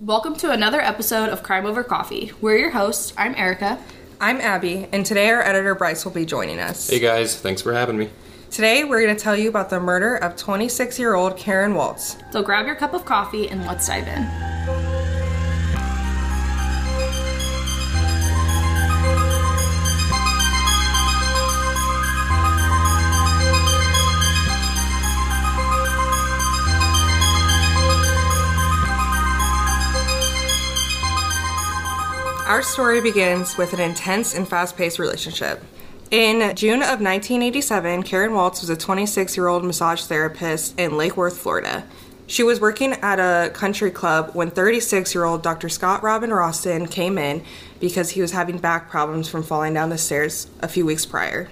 Welcome 0.00 0.34
to 0.36 0.50
another 0.50 0.80
episode 0.80 1.28
of 1.28 1.42
Crime 1.42 1.66
Over 1.66 1.84
Coffee. 1.84 2.32
We're 2.40 2.56
your 2.56 2.70
hosts. 2.70 3.12
I'm 3.18 3.34
Erica. 3.34 3.78
I'm 4.18 4.40
Abby, 4.40 4.88
and 4.92 5.04
today 5.04 5.28
our 5.28 5.42
editor 5.42 5.74
Bryce 5.74 6.06
will 6.06 6.12
be 6.12 6.24
joining 6.24 6.58
us. 6.58 6.88
Hey 6.88 7.00
guys, 7.00 7.38
thanks 7.38 7.60
for 7.60 7.74
having 7.74 7.98
me. 7.98 8.08
Today 8.50 8.84
we're 8.84 9.02
going 9.02 9.14
to 9.14 9.22
tell 9.22 9.36
you 9.36 9.50
about 9.50 9.68
the 9.68 9.78
murder 9.78 10.16
of 10.16 10.36
26 10.36 10.98
year 10.98 11.14
old 11.14 11.36
Karen 11.36 11.74
Waltz. 11.74 12.16
So 12.30 12.42
grab 12.42 12.64
your 12.64 12.76
cup 12.76 12.94
of 12.94 13.04
coffee 13.04 13.50
and 13.50 13.66
let's 13.66 13.88
dive 13.88 14.08
in. 14.08 14.49
Our 32.50 32.62
story 32.62 33.00
begins 33.00 33.56
with 33.56 33.74
an 33.74 33.78
intense 33.78 34.34
and 34.34 34.46
fast 34.46 34.76
paced 34.76 34.98
relationship. 34.98 35.62
In 36.10 36.56
June 36.56 36.82
of 36.82 37.00
1987, 37.00 38.02
Karen 38.02 38.34
Waltz 38.34 38.60
was 38.60 38.70
a 38.70 38.76
26 38.76 39.36
year 39.36 39.46
old 39.46 39.62
massage 39.62 40.02
therapist 40.02 40.76
in 40.76 40.96
Lake 40.96 41.16
Worth, 41.16 41.38
Florida. 41.38 41.86
She 42.26 42.42
was 42.42 42.60
working 42.60 42.94
at 42.94 43.20
a 43.20 43.50
country 43.50 43.92
club 43.92 44.32
when 44.34 44.50
36 44.50 45.14
year 45.14 45.22
old 45.22 45.44
Dr. 45.44 45.68
Scott 45.68 46.02
Robin 46.02 46.30
Roston 46.30 46.90
came 46.90 47.18
in 47.18 47.44
because 47.78 48.10
he 48.10 48.20
was 48.20 48.32
having 48.32 48.58
back 48.58 48.90
problems 48.90 49.28
from 49.28 49.44
falling 49.44 49.72
down 49.72 49.90
the 49.90 49.96
stairs 49.96 50.48
a 50.58 50.66
few 50.66 50.84
weeks 50.84 51.06
prior. 51.06 51.48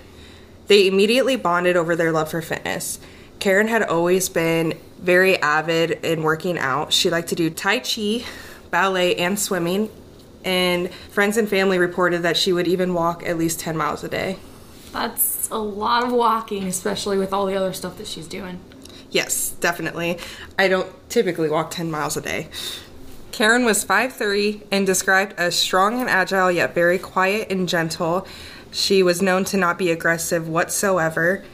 They 0.66 0.88
immediately 0.88 1.36
bonded 1.36 1.76
over 1.76 1.94
their 1.94 2.10
love 2.10 2.32
for 2.32 2.42
fitness. 2.42 2.98
Karen 3.38 3.68
had 3.68 3.84
always 3.84 4.28
been 4.28 4.76
very 4.98 5.40
avid 5.40 6.04
in 6.04 6.24
working 6.24 6.58
out. 6.58 6.92
She 6.92 7.08
liked 7.08 7.28
to 7.28 7.36
do 7.36 7.50
Tai 7.50 7.78
Chi, 7.78 8.24
ballet, 8.72 9.14
and 9.14 9.38
swimming, 9.38 9.90
and 10.48 10.90
friends 11.10 11.36
and 11.36 11.46
family 11.46 11.78
reported 11.78 12.22
that 12.22 12.34
she 12.34 12.54
would 12.54 12.66
even 12.66 12.94
walk 12.94 13.22
at 13.22 13.36
least 13.36 13.60
10 13.60 13.76
miles 13.76 14.02
a 14.02 14.08
day. 14.08 14.38
That's 14.92 15.46
a 15.50 15.58
lot 15.58 16.04
of 16.04 16.10
walking, 16.10 16.64
especially 16.64 17.18
with 17.18 17.34
all 17.34 17.44
the 17.44 17.54
other 17.54 17.74
stuff 17.74 17.98
that 17.98 18.06
she's 18.06 18.26
doing. 18.26 18.58
Yes, 19.10 19.50
definitely. 19.50 20.18
I 20.58 20.68
don't 20.68 20.90
typically 21.10 21.50
walk 21.50 21.70
10 21.70 21.90
miles 21.90 22.16
a 22.16 22.22
day. 22.22 22.48
Karen 23.30 23.66
was 23.66 23.84
5'3 23.84 24.62
and 24.72 24.86
described 24.86 25.34
as 25.36 25.54
strong 25.54 26.00
and 26.00 26.08
agile, 26.08 26.50
yet 26.50 26.74
very 26.74 26.98
quiet 26.98 27.52
and 27.52 27.68
gentle. 27.68 28.26
She 28.72 29.02
was 29.02 29.20
known 29.20 29.44
to 29.44 29.58
not 29.58 29.76
be 29.76 29.90
aggressive 29.90 30.48
whatsoever. 30.48 31.44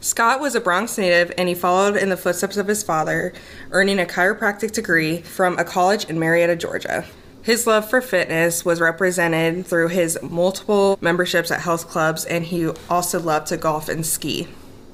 Scott 0.00 0.40
was 0.40 0.54
a 0.54 0.60
Bronx 0.60 0.96
native 0.96 1.32
and 1.36 1.50
he 1.50 1.54
followed 1.54 1.96
in 1.96 2.08
the 2.08 2.16
footsteps 2.16 2.56
of 2.56 2.66
his 2.66 2.82
father, 2.82 3.34
earning 3.72 4.00
a 4.00 4.06
chiropractic 4.06 4.72
degree 4.72 5.20
from 5.20 5.58
a 5.58 5.64
college 5.64 6.06
in 6.06 6.18
Marietta, 6.18 6.56
Georgia. 6.56 7.04
His 7.48 7.66
love 7.66 7.88
for 7.88 8.02
fitness 8.02 8.62
was 8.62 8.78
represented 8.78 9.66
through 9.66 9.88
his 9.88 10.18
multiple 10.20 10.98
memberships 11.00 11.50
at 11.50 11.62
health 11.62 11.88
clubs, 11.88 12.26
and 12.26 12.44
he 12.44 12.70
also 12.90 13.18
loved 13.18 13.46
to 13.46 13.56
golf 13.56 13.88
and 13.88 14.04
ski. 14.04 14.48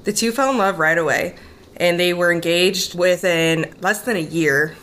The 0.04 0.12
two 0.12 0.30
fell 0.30 0.52
in 0.52 0.58
love 0.58 0.78
right 0.78 0.96
away, 0.96 1.34
and 1.76 1.98
they 1.98 2.14
were 2.14 2.30
engaged 2.30 2.96
within 2.96 3.74
less 3.80 4.02
than 4.02 4.14
a 4.14 4.20
year 4.20 4.76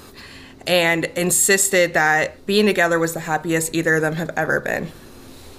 and 0.68 1.06
insisted 1.16 1.94
that 1.94 2.46
being 2.46 2.66
together 2.66 3.00
was 3.00 3.14
the 3.14 3.22
happiest 3.22 3.74
either 3.74 3.96
of 3.96 4.02
them 4.02 4.16
have 4.16 4.32
ever 4.36 4.60
been. 4.60 4.92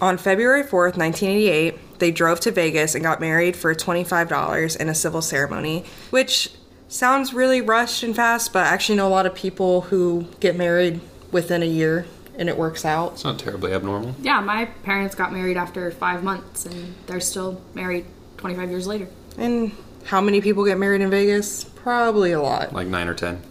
On 0.02 0.18
February 0.18 0.64
4th, 0.64 0.98
1988, 0.98 1.98
they 1.98 2.10
drove 2.10 2.40
to 2.40 2.50
Vegas 2.50 2.94
and 2.94 3.02
got 3.02 3.22
married 3.22 3.56
for 3.56 3.74
$25 3.74 4.76
in 4.76 4.90
a 4.90 4.94
civil 4.94 5.22
ceremony, 5.22 5.86
which 6.10 6.50
sounds 6.88 7.32
really 7.32 7.62
rushed 7.62 8.02
and 8.02 8.14
fast, 8.14 8.52
but 8.52 8.66
I 8.66 8.68
actually 8.68 8.96
know 8.96 9.08
a 9.08 9.16
lot 9.16 9.24
of 9.24 9.34
people 9.34 9.80
who 9.80 10.26
get 10.40 10.56
married 10.56 11.00
within 11.32 11.62
a 11.62 11.66
year 11.66 12.06
and 12.38 12.48
it 12.48 12.56
works 12.56 12.84
out. 12.84 13.12
It's 13.14 13.24
not 13.24 13.38
terribly 13.38 13.72
abnormal. 13.72 14.14
Yeah, 14.20 14.40
my 14.40 14.66
parents 14.84 15.14
got 15.14 15.32
married 15.32 15.56
after 15.56 15.90
five 15.90 16.22
months 16.22 16.64
and 16.66 16.94
they're 17.06 17.20
still 17.20 17.60
married 17.74 18.06
25 18.38 18.70
years 18.70 18.86
later. 18.86 19.08
And 19.36 19.72
how 20.04 20.20
many 20.20 20.40
people 20.40 20.64
get 20.64 20.78
married 20.78 21.00
in 21.00 21.10
Vegas? 21.10 21.64
Probably 21.64 22.32
a 22.32 22.40
lot. 22.40 22.72
Like 22.72 22.86
nine 22.86 23.08
or 23.08 23.14
ten. 23.14 23.42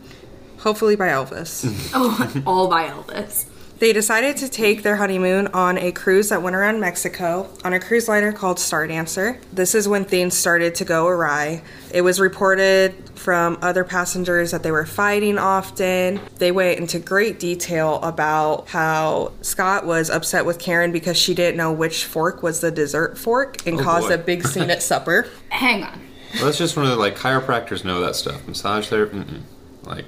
Hopefully 0.59 0.95
by 0.95 1.07
Elvis. 1.09 1.65
Oh, 1.93 2.43
all 2.45 2.67
by 2.67 2.87
Elvis. 2.87 3.45
They 3.81 3.91
decided 3.93 4.37
to 4.37 4.47
take 4.47 4.83
their 4.83 4.95
honeymoon 4.97 5.47
on 5.47 5.75
a 5.79 5.91
cruise 5.91 6.29
that 6.29 6.43
went 6.43 6.55
around 6.55 6.79
Mexico 6.79 7.49
on 7.65 7.73
a 7.73 7.79
cruise 7.79 8.07
liner 8.07 8.31
called 8.31 8.59
Star 8.59 8.85
Dancer. 8.85 9.39
This 9.51 9.73
is 9.73 9.87
when 9.87 10.05
things 10.05 10.37
started 10.37 10.75
to 10.75 10.85
go 10.85 11.07
awry. 11.07 11.63
It 11.91 12.01
was 12.03 12.19
reported 12.19 12.93
from 13.17 13.57
other 13.63 13.83
passengers 13.83 14.51
that 14.51 14.61
they 14.61 14.69
were 14.69 14.85
fighting 14.85 15.39
often. 15.39 16.19
They 16.37 16.51
went 16.51 16.79
into 16.79 16.99
great 16.99 17.39
detail 17.39 17.99
about 18.03 18.67
how 18.69 19.31
Scott 19.41 19.87
was 19.87 20.11
upset 20.11 20.45
with 20.45 20.59
Karen 20.59 20.91
because 20.91 21.17
she 21.17 21.33
didn't 21.33 21.57
know 21.57 21.73
which 21.73 22.05
fork 22.05 22.43
was 22.43 22.59
the 22.61 22.69
dessert 22.69 23.17
fork 23.17 23.65
and 23.65 23.79
Oh, 23.79 23.83
caused 23.83 24.09
boy. 24.09 24.13
a 24.13 24.17
big 24.19 24.45
scene 24.45 24.69
at 24.69 24.83
supper. 24.83 25.27
Hang 25.49 25.81
on. 25.83 25.99
Well, 26.35 26.45
that's 26.45 26.59
just 26.59 26.77
one 26.77 26.85
of 26.85 26.91
the 26.91 26.97
like 26.97 27.17
chiropractors 27.17 27.83
know 27.83 27.99
that 28.01 28.15
stuff. 28.15 28.47
Massage 28.47 28.89
therapy, 28.89 29.17
mm-mm. 29.17 29.41
like 29.85 30.05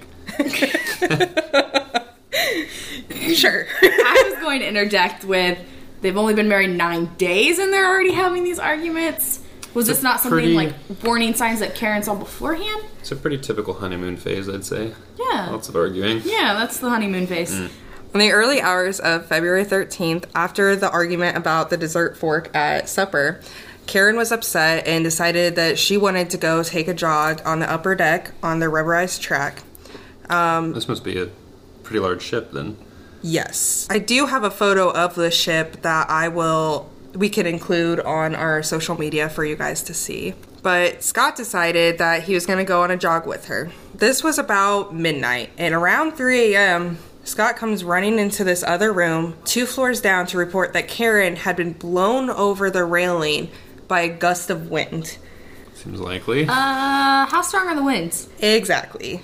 Sure. 3.35 3.65
I 3.81 4.29
was 4.31 4.41
going 4.41 4.59
to 4.61 4.67
interject 4.67 5.23
with 5.23 5.57
they've 6.01 6.17
only 6.17 6.33
been 6.33 6.47
married 6.47 6.71
nine 6.71 7.13
days 7.17 7.59
and 7.59 7.71
they're 7.71 7.87
already 7.87 8.11
having 8.13 8.43
these 8.43 8.59
arguments. 8.59 9.39
Was 9.73 9.87
this 9.87 10.03
not 10.03 10.19
something 10.19 10.39
pretty- 10.39 10.53
like 10.55 10.73
warning 11.03 11.33
signs 11.33 11.59
that 11.59 11.75
Karen 11.75 12.03
saw 12.03 12.15
beforehand? 12.15 12.83
it's 12.99 13.11
a 13.11 13.15
pretty 13.15 13.37
typical 13.37 13.73
honeymoon 13.73 14.17
phase, 14.17 14.47
I'd 14.47 14.63
say. 14.65 14.93
Yeah. 15.17 15.49
Lots 15.51 15.67
of 15.69 15.75
arguing. 15.75 16.21
Yeah, 16.23 16.53
that's 16.53 16.79
the 16.79 16.89
honeymoon 16.89 17.27
phase. 17.27 17.53
Mm. 17.53 17.69
In 18.13 18.19
the 18.19 18.31
early 18.31 18.61
hours 18.61 18.99
of 18.99 19.25
February 19.25 19.65
13th, 19.65 20.25
after 20.35 20.75
the 20.75 20.89
argument 20.91 21.35
about 21.35 21.69
the 21.71 21.77
dessert 21.77 22.15
fork 22.15 22.55
at 22.55 22.87
supper, 22.87 23.41
Karen 23.87 24.15
was 24.15 24.31
upset 24.31 24.85
and 24.87 25.03
decided 25.03 25.55
that 25.55 25.79
she 25.79 25.97
wanted 25.97 26.29
to 26.29 26.37
go 26.37 26.61
take 26.63 26.87
a 26.87 26.93
jog 26.93 27.41
on 27.43 27.59
the 27.59 27.69
upper 27.69 27.95
deck 27.95 28.31
on 28.43 28.59
the 28.59 28.67
rubberized 28.67 29.19
track. 29.19 29.63
Um, 30.29 30.73
this 30.73 30.87
must 30.87 31.03
be 31.03 31.19
a 31.19 31.27
pretty 31.81 31.99
large 31.99 32.21
ship 32.21 32.51
then. 32.51 32.77
Yes. 33.23 33.87
I 33.89 33.99
do 33.99 34.27
have 34.27 34.43
a 34.43 34.51
photo 34.51 34.91
of 34.91 35.15
the 35.15 35.31
ship 35.31 35.81
that 35.81 36.09
I 36.09 36.27
will 36.27 36.89
we 37.15 37.29
can 37.29 37.45
include 37.45 37.99
on 37.99 38.35
our 38.35 38.63
social 38.63 38.97
media 38.97 39.29
for 39.29 39.45
you 39.45 39.55
guys 39.55 39.83
to 39.83 39.93
see. 39.93 40.33
But 40.61 41.03
Scott 41.03 41.35
decided 41.35 41.97
that 41.97 42.23
he 42.23 42.33
was 42.33 42.45
going 42.45 42.59
to 42.59 42.65
go 42.65 42.81
on 42.81 42.91
a 42.91 42.97
jog 42.97 43.27
with 43.27 43.45
her. 43.45 43.71
This 43.93 44.23
was 44.23 44.39
about 44.39 44.95
midnight, 44.95 45.51
and 45.57 45.75
around 45.75 46.13
3 46.13 46.55
a.m., 46.55 46.97
Scott 47.25 47.55
comes 47.55 47.83
running 47.83 48.19
into 48.19 48.43
this 48.43 48.63
other 48.63 48.91
room, 48.91 49.35
two 49.45 49.65
floors 49.65 50.01
down, 50.01 50.25
to 50.27 50.37
report 50.37 50.73
that 50.73 50.87
Karen 50.87 51.35
had 51.35 51.55
been 51.55 51.73
blown 51.73 52.29
over 52.29 52.69
the 52.69 52.83
railing 52.83 53.49
by 53.87 54.01
a 54.01 54.09
gust 54.09 54.49
of 54.49 54.69
wind. 54.69 55.17
Seems 55.73 55.99
likely. 55.99 56.43
Uh, 56.43 57.25
how 57.25 57.41
strong 57.41 57.67
are 57.67 57.75
the 57.75 57.83
winds? 57.83 58.27
Exactly. 58.39 59.21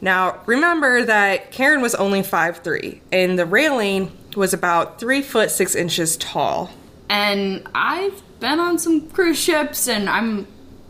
Now, 0.00 0.38
remember 0.46 1.04
that 1.04 1.50
Karen 1.50 1.82
was 1.82 1.94
only 1.94 2.22
5'3, 2.22 3.00
and 3.12 3.38
the 3.38 3.46
railing 3.46 4.16
was 4.36 4.52
about 4.54 5.00
3 5.00 5.22
foot 5.22 5.50
6 5.50 5.74
inches 5.74 6.16
tall. 6.16 6.70
And 7.08 7.66
I've 7.74 8.22
been 8.40 8.60
on 8.60 8.78
some 8.78 9.08
cruise 9.10 9.38
ships, 9.38 9.88
and 9.88 10.08
I'm 10.08 10.46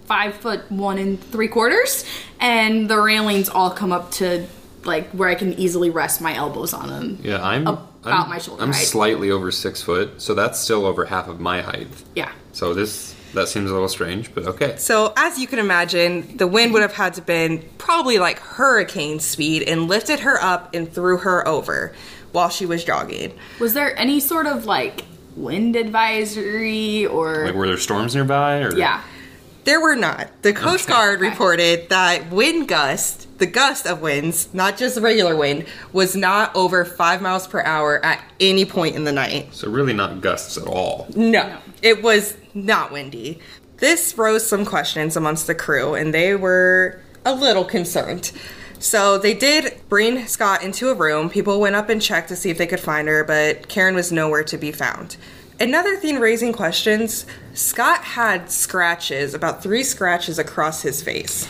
five 0.07 0.35
foot 0.35 0.71
one 0.73 0.99
and 0.99 1.23
three 1.23 1.49
quarters, 1.49 2.05
and 2.41 2.89
the 2.89 2.99
railings 2.99 3.49
all 3.49 3.71
come 3.71 3.93
up 3.93 4.11
to 4.13 4.47
like 4.85 5.11
where 5.11 5.29
I 5.29 5.35
can 5.35 5.53
easily 5.55 5.91
rest 5.91 6.21
my 6.21 6.35
elbows 6.35 6.73
on 6.73 6.89
them. 6.89 7.19
yeah, 7.23 7.47
I'm 7.47 7.67
about 7.67 7.89
I'm, 8.05 8.29
my 8.31 8.39
shoulder 8.39 8.63
I'm 8.63 8.73
height. 8.73 8.87
slightly 8.87 9.31
over 9.31 9.51
six 9.53 9.83
foot, 9.83 10.21
so 10.23 10.35
that's 10.35 10.59
still 10.59 10.87
over 10.87 11.05
half 11.05 11.29
of 11.29 11.41
my 11.41 11.61
height. 11.61 11.89
Yeah. 12.17 12.33
So 12.53 12.73
this 12.75 13.15
that 13.34 13.49
seems 13.49 13.71
a 13.71 13.72
little 13.75 13.89
strange, 13.89 14.34
but 14.34 14.44
okay. 14.47 14.77
So, 14.77 15.12
as 15.16 15.39
you 15.39 15.47
can 15.47 15.59
imagine, 15.59 16.37
the 16.37 16.47
wind 16.47 16.72
would 16.72 16.83
have 16.83 16.94
had 16.94 17.15
to 17.15 17.22
been 17.22 17.62
probably 17.78 18.19
like 18.19 18.39
hurricane 18.39 19.21
speed 19.21 19.62
and 19.62 19.89
lifted 19.89 20.21
her 20.21 20.43
up 20.43 20.75
and 20.75 20.91
threw 20.93 21.19
her 21.19 21.47
over 21.47 21.93
while 22.32 22.49
she 22.49 22.67
was 22.67 22.85
jogging. 22.85 23.32
Was 23.61 23.75
there 23.75 23.99
any 23.99 24.20
sort 24.20 24.47
of 24.47 24.64
like 24.67 25.05
wind 25.37 25.76
advisory 25.76 27.06
or 27.06 27.44
Like 27.47 27.55
were 27.55 27.67
there 27.67 27.76
storms 27.76 28.14
nearby 28.14 28.62
or 28.62 28.76
yeah? 28.76 29.03
There 29.64 29.81
were 29.82 29.97
not. 29.97 30.31
The 30.43 30.55
Coast 30.55 30.85
Okay. 30.85 30.94
Guard 30.94 31.20
reported 31.20 31.91
that 31.91 32.31
wind 32.31 32.69
gust, 32.69 33.38
the 33.38 33.44
gust 33.44 33.87
of 33.87 34.00
winds, 34.00 34.49
not 34.55 34.79
just 34.79 34.94
the 34.94 35.03
regular 35.03 35.37
wind, 35.37 35.67
was 35.93 36.17
not 36.17 36.56
over 36.56 36.87
five 36.87 37.20
miles 37.20 37.47
per 37.47 37.61
hour 37.62 38.03
at 38.03 38.23
any 38.41 38.64
point 38.64 38.97
in 38.97 39.05
the 39.05 39.12
night. 39.12 39.55
So 39.55 39.69
really 39.69 39.93
not 39.93 40.23
gusts 40.23 40.56
at 40.56 40.67
all. 40.67 41.06
No, 41.14 41.58
it 41.82 42.03
was 42.03 42.35
not 42.64 42.93
windy. 42.93 43.40
This 43.78 44.16
rose 44.19 44.46
some 44.46 44.64
questions 44.64 45.16
amongst 45.16 45.46
the 45.46 45.55
crew, 45.55 45.94
and 45.94 46.12
they 46.12 46.34
were 46.34 47.00
a 47.25 47.34
little 47.34 47.64
concerned. 47.64 48.32
So 48.81 49.19
they 49.19 49.34
did 49.34 49.81
bring 49.88 50.26
Scott 50.26 50.62
into 50.62 50.90
a 50.90 50.94
room. 50.94 51.31
People 51.31 51.60
went 51.60 51.76
up 51.76 51.88
and 51.88 52.00
checked 52.00 52.28
to 52.28 52.37
see 52.37 52.50
if 52.50 52.58
they 52.58 52.66
could 52.66 52.81
find 52.81 53.08
her, 53.08 53.25
but 53.25 53.69
Karen 53.69 53.94
was 53.94 54.12
nowhere 54.12 54.44
to 54.44 54.56
be 54.56 54.72
found. 54.72 55.16
Another 55.60 55.96
thing 55.96 56.20
raising 56.20 56.52
questions 56.52 57.26
Scott 57.55 58.05
had 58.05 58.50
scratches, 58.50 59.34
about 59.34 59.62
three 59.62 59.82
scratches 59.82 60.38
across 60.38 60.82
his 60.82 61.02
face. 61.02 61.49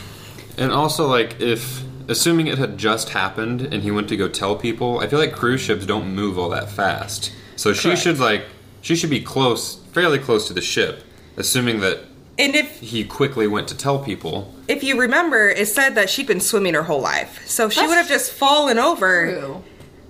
And 0.57 0.71
also, 0.71 1.07
like, 1.07 1.39
if 1.39 1.83
assuming 2.07 2.47
it 2.47 2.57
had 2.57 2.77
just 2.77 3.09
happened 3.09 3.61
and 3.61 3.83
he 3.83 3.91
went 3.91 4.09
to 4.09 4.17
go 4.17 4.27
tell 4.27 4.55
people, 4.55 4.99
I 4.99 5.07
feel 5.07 5.19
like 5.19 5.31
cruise 5.31 5.61
ships 5.61 5.85
don't 5.85 6.13
move 6.13 6.39
all 6.39 6.49
that 6.49 6.69
fast. 6.69 7.31
So 7.55 7.73
she 7.73 7.95
should 7.95 8.19
like 8.19 8.45
she 8.81 8.95
should 8.95 9.09
be 9.09 9.21
close, 9.21 9.78
fairly 9.91 10.19
close 10.19 10.47
to 10.47 10.53
the 10.53 10.61
ship, 10.61 11.03
assuming 11.37 11.79
that 11.81 11.99
And 12.37 12.55
if 12.55 12.79
he 12.79 13.03
quickly 13.03 13.47
went 13.47 13.67
to 13.69 13.75
tell 13.77 13.99
people. 13.99 14.53
if 14.67 14.83
you 14.83 14.99
remember, 14.99 15.49
it 15.49 15.67
said 15.67 15.95
that 15.95 16.09
she'd 16.09 16.27
been 16.27 16.39
swimming 16.41 16.73
her 16.73 16.83
whole 16.83 17.01
life. 17.01 17.41
So 17.47 17.69
she 17.69 17.77
That's 17.81 17.89
would 17.89 17.97
have 17.97 18.07
just 18.07 18.31
fallen 18.31 18.77
over, 18.79 19.31
True. 19.39 19.63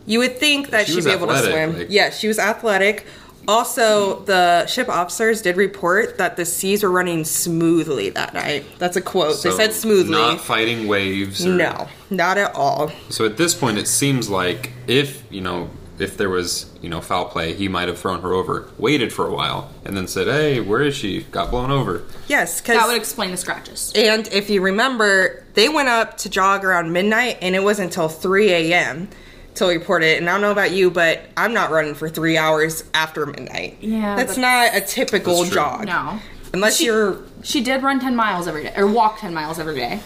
you 0.05 0.19
would 0.19 0.37
think 0.37 0.69
that 0.69 0.85
She 0.85 0.91
she'd 0.91 0.95
was 0.97 1.05
be 1.05 1.11
able 1.11 1.27
to 1.27 1.33
athletic, 1.33 1.51
swim. 1.51 1.77
like- 1.79 1.87
yeah, 1.89 2.09
she 2.11 2.27
was 2.27 2.37
athletic. 2.39 3.05
Also, 3.47 4.19
the 4.25 4.67
ship 4.67 4.87
officers 4.89 5.41
did 5.41 5.57
report 5.57 6.19
that 6.19 6.35
the 6.35 6.45
seas 6.45 6.83
were 6.83 6.91
running 6.91 7.23
smoothly 7.25 8.09
that 8.11 8.33
night. 8.35 8.63
That's 8.77 8.95
a 8.95 9.01
quote. 9.01 9.41
they 9.41 9.49
So 9.49 9.57
said 9.57 9.73
smoothly. 9.73 10.11
Not 10.11 10.39
fighting 10.41 10.87
waves. 10.87 11.43
or- 11.45 11.49
no, 11.49 11.87
not 12.11 12.37
at 12.37 12.53
all. 12.53 12.91
So 13.09 13.25
at 13.25 13.37
this 13.37 13.55
point, 13.55 13.79
it 13.79 13.87
seems 13.87 14.29
like 14.29 14.71
if 14.87 15.23
you 15.31 15.41
know 15.41 15.69
if 15.99 16.17
there 16.17 16.29
was 16.29 16.65
you 16.81 16.89
know 16.89 17.01
foul 17.01 17.25
play, 17.25 17.53
he 17.53 17.67
might 17.67 17.87
have 17.87 17.99
thrown 17.99 18.21
her 18.21 18.33
over, 18.33 18.69
waited 18.77 19.11
for 19.13 19.27
a 19.27 19.33
while, 19.33 19.69
and 19.85 19.95
then 19.97 20.07
said, 20.07 20.27
"Hey, 20.27 20.59
where 20.59 20.81
is 20.81 20.95
she?" 20.95 21.21
Got 21.23 21.51
blown 21.51 21.71
over. 21.71 22.03
Yes, 22.27 22.61
That 22.61 22.87
would 22.87 22.97
explain 22.97 23.31
the 23.31 23.37
scratches. 23.37 23.91
and 23.95 24.27
if 24.31 24.49
you 24.49 24.61
remember, 24.61 25.43
they 25.53 25.69
went 25.69 25.89
up 25.89 26.17
to 26.19 26.29
jog 26.29 26.63
around 26.63 26.91
midnight, 26.93 27.37
and 27.41 27.55
it 27.55 27.63
wasn't 27.63 27.87
until 27.91 28.07
three 28.09 28.49
a.m. 28.51 29.09
till 29.55 29.67
we 29.67 29.75
reported. 29.77 30.17
And 30.17 30.29
I 30.29 30.33
don't 30.33 30.41
know 30.41 30.51
about 30.51 30.71
you, 30.71 30.89
but 30.91 31.21
I'm 31.35 31.53
not 31.53 31.71
running 31.71 31.95
for 31.95 32.07
three 32.07 32.37
hours 32.37 32.83
after 32.93 33.25
midnight. 33.25 33.77
Yeah, 33.81 34.15
that's 34.15 34.35
but- 34.35 34.41
not 34.41 34.75
a 34.75 34.81
typical 34.81 35.43
jog. 35.45 35.85
No. 35.85 36.19
unless 36.53 36.77
She- 36.77 36.85
you're 36.85 37.17
She 37.43 37.61
did 37.61 37.83
run 37.83 37.99
10 37.99 38.15
miles 38.15 38.47
every 38.47 38.63
day, 38.63 38.73
or 38.75 38.87
walk 38.87 39.19
10 39.19 39.33
miles 39.33 39.59
every 39.59 39.75
day. 39.75 39.99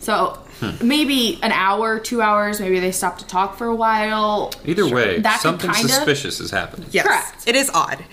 So 0.00 0.38
Hmm. 0.60 0.70
maybe 0.86 1.38
an 1.42 1.52
hour, 1.52 1.98
two 2.00 2.20
hours, 2.20 2.60
maybe 2.60 2.80
they 2.80 2.90
stopped 2.90 3.20
to 3.20 3.26
talk 3.26 3.56
for 3.56 3.66
a 3.66 3.74
while. 3.76 4.52
Either 4.64 4.86
way, 4.88 5.20
That 5.20 5.40
something 5.40 5.70
kinda- 5.70 5.88
suspicious 5.88 6.38
has 6.38 6.50
happened. 6.50 6.86
Yes. 6.90 7.06
Correct. 7.06 7.42
It 7.46 7.54
is 7.54 7.70
odd. 7.72 8.04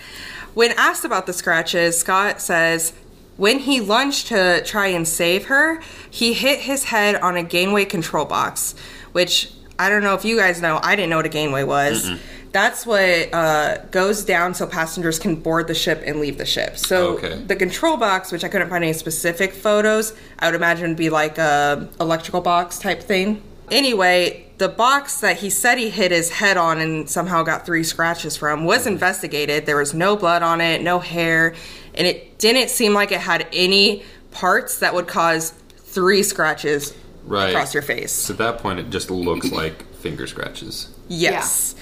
When 0.54 0.72
asked 0.72 1.04
about 1.04 1.26
the 1.26 1.32
scratches, 1.32 1.98
Scott 1.98 2.40
says 2.40 2.92
when 3.36 3.58
he 3.60 3.80
lunged 3.80 4.28
to 4.28 4.62
try 4.64 4.86
and 4.86 5.06
save 5.06 5.46
her, 5.46 5.80
he 6.08 6.32
hit 6.34 6.60
his 6.60 6.84
head 6.84 7.16
on 7.16 7.36
a 7.36 7.42
gangway 7.42 7.84
control 7.84 8.24
box, 8.24 8.74
which 9.12 9.50
I 9.78 9.88
don't 9.90 10.02
know 10.02 10.14
if 10.14 10.24
you 10.24 10.36
guys 10.38 10.62
know, 10.62 10.80
I 10.82 10.96
didn't 10.96 11.10
know 11.10 11.16
what 11.16 11.26
a 11.26 11.30
gangway 11.30 11.64
was. 11.64 12.08
That's 12.52 12.86
what 12.86 13.32
uh, 13.34 13.78
goes 13.90 14.24
down 14.24 14.54
so 14.54 14.66
passengers 14.66 15.18
can 15.18 15.36
board 15.36 15.66
the 15.68 15.74
ship 15.74 16.02
and 16.06 16.20
leave 16.20 16.38
the 16.38 16.46
ship. 16.46 16.78
So 16.78 17.08
Okay. 17.18 17.34
the 17.46 17.56
control 17.56 17.96
box, 17.96 18.32
which 18.32 18.44
I 18.44 18.48
couldn't 18.48 18.68
find 18.70 18.82
any 18.82 18.92
specific 18.94 19.52
photos, 19.52 20.14
I 20.38 20.46
would 20.46 20.54
imagine 20.54 20.88
would 20.88 20.96
be 20.96 21.10
like 21.10 21.38
a 21.38 21.88
electrical 22.00 22.40
box 22.40 22.78
type 22.78 23.02
thing. 23.02 23.42
Anyway, 23.70 24.46
the 24.58 24.68
box 24.68 25.20
that 25.20 25.38
he 25.38 25.50
said 25.50 25.76
he 25.76 25.90
hit 25.90 26.12
his 26.12 26.30
head 26.30 26.56
on 26.56 26.78
and 26.80 27.10
somehow 27.10 27.42
got 27.42 27.66
three 27.66 27.82
scratches 27.82 28.36
from 28.36 28.64
was 28.64 28.86
investigated. 28.86 29.66
There 29.66 29.76
was 29.76 29.92
no 29.92 30.16
blood 30.16 30.42
on 30.42 30.60
it, 30.60 30.80
no 30.82 30.98
hair, 30.98 31.54
and 31.94 32.06
it 32.06 32.38
didn't 32.38 32.70
seem 32.70 32.94
like 32.94 33.12
it 33.12 33.20
had 33.20 33.46
any 33.52 34.04
parts 34.30 34.78
that 34.78 34.94
would 34.94 35.08
cause 35.08 35.52
three 35.78 36.22
scratches 36.22 36.94
Right. 37.26 37.50
across 37.50 37.74
your 37.74 37.82
face. 37.82 38.12
So 38.12 38.34
at 38.34 38.38
that 38.38 38.58
point, 38.58 38.78
it 38.78 38.88
just 38.90 39.10
looks 39.10 39.50
like 39.50 39.84
finger 39.96 40.26
scratches. 40.28 40.88
Yes. 41.08 41.74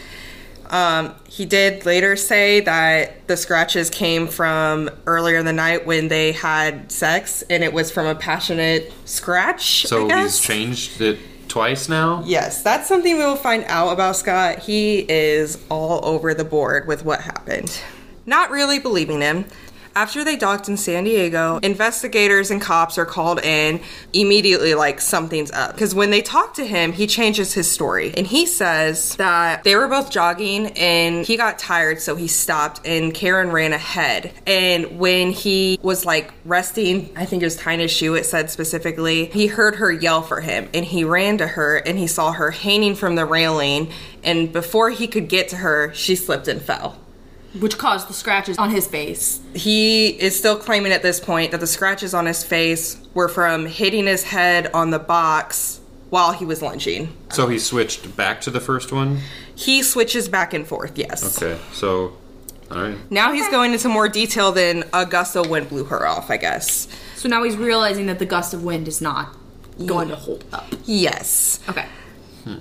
Um, 0.70 1.14
he 1.28 1.44
did 1.44 1.86
later 1.86 2.16
say 2.16 2.60
that 2.60 3.26
the 3.28 3.36
scratches 3.36 3.90
came 3.90 4.26
from 4.26 4.90
earlier 5.06 5.38
in 5.38 5.46
the 5.46 5.52
night 5.52 5.86
when 5.86 6.08
they 6.08 6.32
had 6.32 6.90
sex, 6.90 7.42
and 7.50 7.62
it 7.62 7.72
was 7.72 7.90
from 7.90 8.06
a 8.06 8.14
passionate 8.14 8.92
scratch. 9.04 9.86
So 9.86 10.08
he's 10.08 10.40
changed 10.40 11.00
it 11.00 11.18
twice 11.48 11.88
now. 11.88 12.22
Yes, 12.24 12.62
that's 12.62 12.88
something 12.88 13.16
we 13.16 13.24
will 13.24 13.36
find 13.36 13.64
out 13.68 13.92
about 13.92 14.16
Scott. 14.16 14.60
He 14.60 15.00
is 15.08 15.58
all 15.70 16.04
over 16.04 16.34
the 16.34 16.44
board 16.44 16.86
with 16.86 17.04
what 17.04 17.20
happened. 17.20 17.80
Not 18.26 18.50
really 18.50 18.78
believing 18.78 19.20
him. 19.20 19.44
After 19.96 20.24
they 20.24 20.34
docked 20.34 20.68
in 20.68 20.76
San 20.76 21.04
Diego, 21.04 21.60
investigators 21.62 22.50
and 22.50 22.60
cops 22.60 22.98
are 22.98 23.06
called 23.06 23.38
in 23.44 23.80
immediately 24.12 24.74
like 24.74 25.00
something's 25.00 25.52
up. 25.52 25.72
Because 25.72 25.94
when 25.94 26.10
they 26.10 26.20
talk 26.20 26.54
to 26.54 26.66
him, 26.66 26.92
he 26.92 27.06
changes 27.06 27.54
his 27.54 27.70
story. 27.70 28.12
And 28.16 28.26
he 28.26 28.44
says 28.44 29.14
that 29.16 29.62
they 29.62 29.76
were 29.76 29.86
both 29.86 30.10
jogging 30.10 30.66
and 30.72 31.24
he 31.24 31.36
got 31.36 31.60
tired, 31.60 32.00
so 32.00 32.16
he 32.16 32.26
stopped 32.26 32.84
and 32.84 33.14
Karen 33.14 33.50
ran 33.50 33.72
ahead. 33.72 34.32
And 34.48 34.98
when 34.98 35.30
he 35.30 35.78
was 35.80 36.04
like 36.04 36.32
resting, 36.44 37.12
I 37.16 37.24
think 37.24 37.42
it 37.42 37.46
was 37.46 37.56
tying 37.56 37.78
his 37.78 37.92
shoe, 37.92 38.16
it 38.16 38.26
said 38.26 38.50
specifically, 38.50 39.26
he 39.26 39.46
heard 39.46 39.76
her 39.76 39.92
yell 39.92 40.22
for 40.22 40.40
him 40.40 40.68
and 40.74 40.84
he 40.84 41.04
ran 41.04 41.38
to 41.38 41.46
her 41.46 41.76
and 41.76 41.96
he 41.96 42.08
saw 42.08 42.32
her 42.32 42.50
hanging 42.50 42.96
from 42.96 43.14
the 43.14 43.24
railing. 43.24 43.92
And 44.24 44.52
before 44.52 44.90
he 44.90 45.06
could 45.06 45.28
get 45.28 45.50
to 45.50 45.56
her, 45.56 45.94
she 45.94 46.16
slipped 46.16 46.48
and 46.48 46.60
fell. 46.60 46.98
Which 47.60 47.78
caused 47.78 48.08
the 48.08 48.12
scratches 48.14 48.58
on 48.58 48.70
his 48.70 48.86
face. 48.86 49.40
He 49.54 50.08
is 50.08 50.36
still 50.36 50.56
claiming 50.56 50.92
at 50.92 51.02
this 51.02 51.20
point 51.20 51.52
that 51.52 51.60
the 51.60 51.66
scratches 51.66 52.12
on 52.12 52.26
his 52.26 52.42
face 52.42 52.98
were 53.14 53.28
from 53.28 53.66
hitting 53.66 54.06
his 54.06 54.24
head 54.24 54.70
on 54.74 54.90
the 54.90 54.98
box 54.98 55.80
while 56.10 56.32
he 56.32 56.44
was 56.44 56.62
lunging. 56.62 57.16
So 57.30 57.48
he 57.48 57.58
switched 57.58 58.16
back 58.16 58.40
to 58.42 58.50
the 58.50 58.60
first 58.60 58.92
one. 58.92 59.20
He 59.54 59.82
switches 59.82 60.28
back 60.28 60.52
and 60.52 60.66
forth, 60.66 60.98
yes. 60.98 61.40
Okay, 61.40 61.60
so 61.72 62.16
all 62.70 62.82
right. 62.82 62.98
Now 63.10 63.32
he's 63.32 63.48
going 63.48 63.72
into 63.72 63.88
more 63.88 64.08
detail 64.08 64.50
than 64.52 64.84
a 64.92 65.06
gust 65.06 65.36
of 65.36 65.48
wind 65.48 65.68
blew 65.68 65.84
her 65.84 66.06
off, 66.06 66.30
I 66.30 66.36
guess. 66.36 66.88
So 67.16 67.28
now 67.28 67.42
he's 67.44 67.56
realizing 67.56 68.06
that 68.06 68.18
the 68.18 68.26
gust 68.26 68.52
of 68.54 68.64
wind 68.64 68.88
is 68.88 69.00
not 69.00 69.36
going 69.86 70.08
to 70.08 70.16
hold 70.16 70.44
up. 70.52 70.66
Yes. 70.84 71.60
Okay. 71.68 71.86
Hmm. 72.44 72.56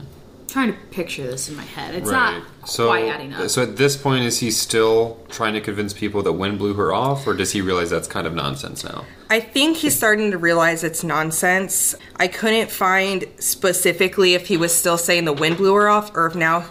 Trying 0.54 0.72
to 0.72 0.80
picture 0.92 1.24
this 1.24 1.50
in 1.50 1.56
my 1.56 1.64
head. 1.64 1.96
It's 1.96 2.12
right. 2.12 2.38
not 2.38 2.70
so, 2.70 2.86
quite 2.86 3.06
adding 3.06 3.34
up. 3.34 3.50
so 3.50 3.64
at 3.64 3.76
this 3.76 3.98
point, 3.98 4.24
is 4.24 4.38
he 4.38 4.52
still 4.52 5.18
trying 5.32 5.56
to 5.56 5.62
convince 5.62 5.94
people 5.94 6.22
that 6.22 6.34
wind 6.34 6.60
blew 6.60 6.76
her 6.76 6.94
off, 6.94 7.26
or 7.26 7.34
does 7.34 7.54
he 7.54 7.62
realize 7.62 7.90
that's 7.90 8.08
kind 8.08 8.28
of 8.28 8.36
nonsense 8.36 8.84
now? 8.84 9.04
I 9.32 9.40
think 9.40 9.78
he's 9.78 9.96
starting 9.96 10.30
to 10.30 10.38
realize 10.38 10.84
it's 10.84 11.04
nonsense. 11.04 11.96
I 12.18 12.28
couldn't 12.28 12.70
find 12.70 13.26
specifically 13.40 14.36
if 14.36 14.46
he 14.46 14.56
was 14.56 14.72
still 14.72 15.00
saying 15.00 15.26
the 15.26 15.34
wind 15.34 15.58
blew 15.58 15.74
her 15.74 15.90
off 15.90 16.16
or 16.16 16.28
if 16.28 16.36
now 16.36 16.66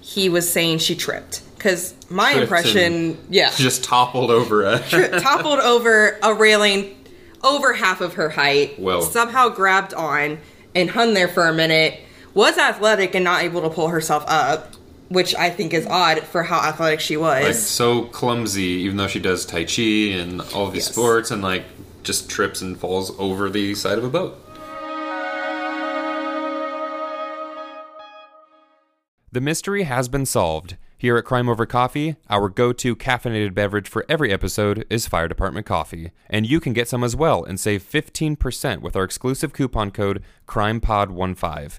he 0.00 0.28
was 0.28 0.50
saying 0.50 0.78
she 0.78 0.96
tripped. 0.96 1.42
Because 1.56 1.94
my 2.10 2.32
Tripped 2.32 2.42
impression, 2.42 2.92
and 2.92 3.18
yeah, 3.28 3.50
Just 3.56 3.84
toppled 3.84 4.32
over 4.32 4.64
a. 4.64 4.80
toppled 5.20 5.60
over 5.60 6.18
a 6.20 6.34
railing 6.34 6.96
over 7.44 7.74
half 7.74 8.00
of 8.00 8.14
her 8.14 8.28
height, 8.28 8.76
Well, 8.76 9.02
somehow 9.02 9.50
grabbed 9.50 9.94
on 9.94 10.38
and 10.74 10.90
hung 10.90 11.14
there 11.14 11.28
for 11.28 11.46
a 11.46 11.54
minute, 11.54 12.00
was 12.34 12.58
athletic 12.58 13.14
and 13.14 13.24
not 13.24 13.42
able 13.42 13.62
to 13.62 13.70
pull 13.70 13.88
herself 13.88 14.24
up, 14.26 14.74
which 15.08 15.34
I 15.34 15.50
think 15.50 15.74
is 15.74 15.86
odd 15.86 16.20
for 16.20 16.44
how 16.44 16.58
athletic 16.60 17.00
she 17.00 17.16
was. 17.16 17.44
like 17.44 17.54
so 17.54 18.02
clumsy, 18.04 18.62
even 18.62 18.96
though 18.96 19.08
she 19.08 19.18
does 19.20 19.44
tai 19.44 19.64
chi 19.64 19.82
and 20.12 20.40
all 20.54 20.70
these 20.70 20.86
Yes. 20.86 20.92
sports, 20.92 21.30
and 21.30 21.42
like 21.42 21.64
just 22.02 22.30
trips 22.30 22.60
and 22.62 22.78
falls 22.78 23.12
over 23.18 23.50
the 23.50 23.74
side 23.74 23.98
of 23.98 24.04
a 24.04 24.08
boat. 24.08 24.38
The 29.32 29.40
mystery 29.40 29.84
has 29.84 30.08
been 30.08 30.26
solved. 30.26 30.76
Here 30.98 31.16
at 31.16 31.24
Crime 31.24 31.48
Over 31.48 31.64
Coffee, 31.64 32.16
our 32.28 32.48
go 32.50 32.72
to 32.74 32.94
caffeinated 32.96 33.54
beverage 33.54 33.88
for 33.88 34.04
every 34.08 34.30
episode 34.32 34.84
is 34.90 35.06
Fire 35.06 35.28
Department 35.28 35.64
Coffee. 35.66 36.10
And 36.28 36.46
you 36.46 36.60
can 36.60 36.72
get 36.74 36.88
some 36.88 37.02
as 37.04 37.16
well 37.16 37.42
and 37.44 37.58
save 37.58 37.82
15% 37.82 38.82
with 38.82 38.96
our 38.96 39.04
exclusive 39.04 39.52
coupon 39.54 39.92
code 39.92 40.22
CRIMEPOD15. 40.46 41.78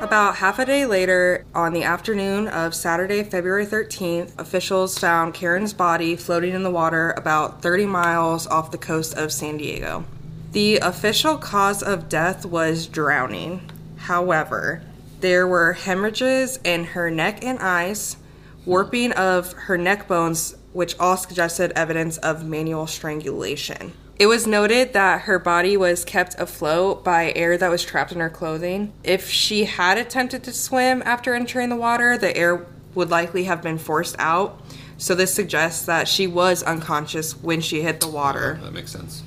About 0.00 0.36
half 0.36 0.58
a 0.58 0.64
day 0.64 0.86
later, 0.86 1.44
on 1.54 1.74
the 1.74 1.82
afternoon 1.82 2.48
of 2.48 2.74
Saturday, 2.74 3.22
February 3.22 3.66
13th, 3.66 4.32
officials 4.38 4.98
found 4.98 5.34
Karen's 5.34 5.74
body 5.74 6.16
floating 6.16 6.54
in 6.54 6.62
the 6.62 6.70
water 6.70 7.10
about 7.18 7.60
30 7.60 7.84
miles 7.84 8.46
off 8.46 8.70
the 8.70 8.78
coast 8.78 9.14
of 9.18 9.30
San 9.30 9.58
Diego. 9.58 10.04
The 10.52 10.78
official 10.78 11.36
cause 11.36 11.82
of 11.82 12.08
death 12.08 12.46
was 12.46 12.86
drowning. 12.86 13.70
However, 13.98 14.80
there 15.20 15.46
were 15.46 15.74
hemorrhages 15.74 16.58
in 16.64 16.84
her 16.84 17.10
neck 17.10 17.44
and 17.44 17.58
eyes, 17.58 18.16
warping 18.64 19.12
of 19.12 19.52
her 19.52 19.76
neck 19.76 20.08
bones, 20.08 20.56
which 20.72 20.98
all 20.98 21.18
suggested 21.18 21.72
evidence 21.76 22.16
of 22.16 22.46
manual 22.46 22.86
strangulation. 22.86 23.92
It 24.20 24.26
was 24.26 24.46
noted 24.46 24.92
that 24.92 25.22
her 25.22 25.38
body 25.38 25.78
was 25.78 26.04
kept 26.04 26.38
afloat 26.38 27.02
by 27.02 27.32
air 27.34 27.56
that 27.56 27.70
was 27.70 27.82
trapped 27.82 28.12
in 28.12 28.20
her 28.20 28.28
clothing. 28.28 28.92
If 29.02 29.30
she 29.30 29.64
had 29.64 29.96
attempted 29.96 30.44
to 30.44 30.52
swim 30.52 31.02
after 31.06 31.34
entering 31.34 31.70
the 31.70 31.76
water, 31.76 32.18
the 32.18 32.36
air 32.36 32.66
would 32.94 33.08
likely 33.08 33.44
have 33.44 33.62
been 33.62 33.78
forced 33.78 34.16
out. 34.18 34.60
So 34.98 35.14
this 35.14 35.32
suggests 35.32 35.86
that 35.86 36.06
she 36.06 36.26
was 36.26 36.62
unconscious 36.62 37.34
when 37.34 37.62
she 37.62 37.80
hit 37.80 38.00
the 38.00 38.08
water. 38.08 38.60
That 38.62 38.74
makes 38.74 38.92
sense. 38.92 39.22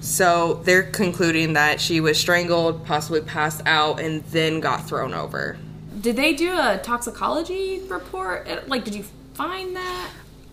So 0.00 0.54
they're 0.64 0.90
concluding 0.90 1.52
that 1.52 1.80
she 1.80 2.00
was 2.00 2.18
strangled, 2.18 2.84
possibly 2.84 3.20
passed 3.20 3.62
out, 3.64 4.00
and 4.00 4.24
then 4.24 4.58
got 4.58 4.88
thrown 4.88 5.14
over. 5.14 5.56
Did 6.00 6.16
they 6.16 6.32
do 6.32 6.50
a 6.50 6.80
toxicology 6.82 7.80
report? 7.86 8.68
Like, 8.68 8.82
did 8.84 8.96
you 8.96 9.04
find 9.34 9.76
that? 9.76 10.10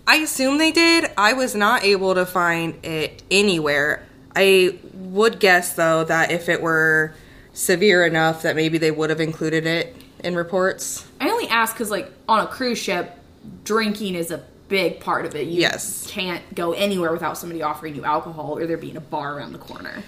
I 0.09 0.15
assume 0.15 0.57
they 0.57 0.71
did. 0.71 1.05
I 1.17 1.33
was 1.33 1.53
not 1.53 1.83
able 1.83 2.15
to 2.15 2.25
find 2.25 2.83
it 2.83 3.21
anywhere. 3.29 4.03
I 4.35 4.79
would 4.95 5.39
guess, 5.39 5.73
though, 5.73 6.03
that 6.03 6.31
if 6.31 6.49
it 6.49 6.63
were 6.63 7.13
severe 7.53 8.03
enough, 8.07 8.41
that 8.41 8.55
maybe 8.55 8.79
they 8.79 8.89
would 8.89 9.11
have 9.11 9.21
included 9.21 9.67
it 9.67 9.95
in 10.23 10.35
reports. 10.35 11.05
I 11.21 11.29
only 11.29 11.47
ask 11.47 11.75
because, 11.75 11.91
like, 11.91 12.11
on 12.27 12.39
a 12.43 12.47
cruise 12.47 12.79
ship, 12.79 13.19
drinking 13.63 14.15
is 14.15 14.31
a 14.31 14.41
big 14.67 14.99
part 14.99 15.27
of 15.27 15.35
it. 15.35 15.45
You 15.45 15.61
Yes. 15.61 16.07
can't 16.09 16.55
go 16.55 16.71
anywhere 16.71 17.11
without 17.11 17.37
somebody 17.37 17.61
offering 17.61 17.93
you 17.93 18.03
alcohol 18.03 18.57
or 18.57 18.65
there 18.65 18.77
being 18.77 18.97
a 18.97 19.01
bar 19.01 19.37
around 19.37 19.53
the 19.53 19.59
corner. 19.59 20.01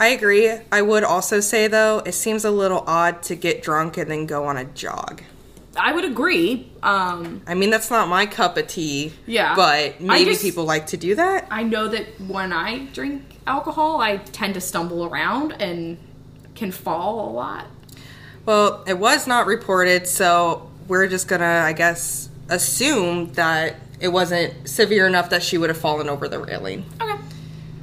I 0.00 0.08
agree. 0.08 0.50
I 0.72 0.80
would 0.80 1.04
also 1.04 1.40
say, 1.40 1.68
though, 1.68 1.98
it 2.06 2.12
seems 2.12 2.42
a 2.46 2.50
little 2.50 2.84
odd 2.86 3.22
to 3.24 3.34
get 3.34 3.62
drunk 3.62 3.98
and 3.98 4.10
then 4.10 4.24
go 4.24 4.46
on 4.46 4.56
a 4.56 4.64
jog. 4.64 5.20
I 5.78 5.92
would 5.92 6.04
agree. 6.04 6.70
Um, 6.82 7.42
I 7.46 7.54
mean, 7.54 7.70
that's 7.70 7.90
not 7.90 8.08
my 8.08 8.26
cup 8.26 8.56
of 8.56 8.66
tea. 8.66 9.12
Yeah. 9.26 9.54
But 9.54 10.00
maybe 10.00 10.30
just- 10.30 10.42
people 10.42 10.64
like 10.64 10.86
to 10.88 10.96
do 10.96 11.14
that. 11.16 11.46
I 11.50 11.62
know 11.62 11.88
that 11.88 12.20
when 12.20 12.52
I 12.52 12.86
drink 12.92 13.22
alcohol, 13.46 14.00
I 14.00 14.16
tend 14.18 14.54
to 14.54 14.60
stumble 14.60 15.04
around 15.04 15.52
and 15.60 15.98
can 16.54 16.72
fall 16.72 17.28
a 17.28 17.30
lot. 17.30 17.66
Well, 18.44 18.84
it 18.86 18.98
was 18.98 19.26
not 19.26 19.46
reported, 19.46 20.06
so 20.06 20.70
we're 20.88 21.06
just 21.08 21.28
gonna, 21.28 21.62
I 21.64 21.72
guess, 21.72 22.28
assume 22.48 23.32
that 23.32 23.76
it 24.00 24.08
wasn't 24.08 24.68
severe 24.68 25.06
enough 25.06 25.30
that 25.30 25.42
she 25.42 25.58
would 25.58 25.68
have 25.70 25.78
fallen 25.78 26.08
over 26.08 26.28
the 26.28 26.38
railing. 26.38 26.84
Okay. 27.00 27.20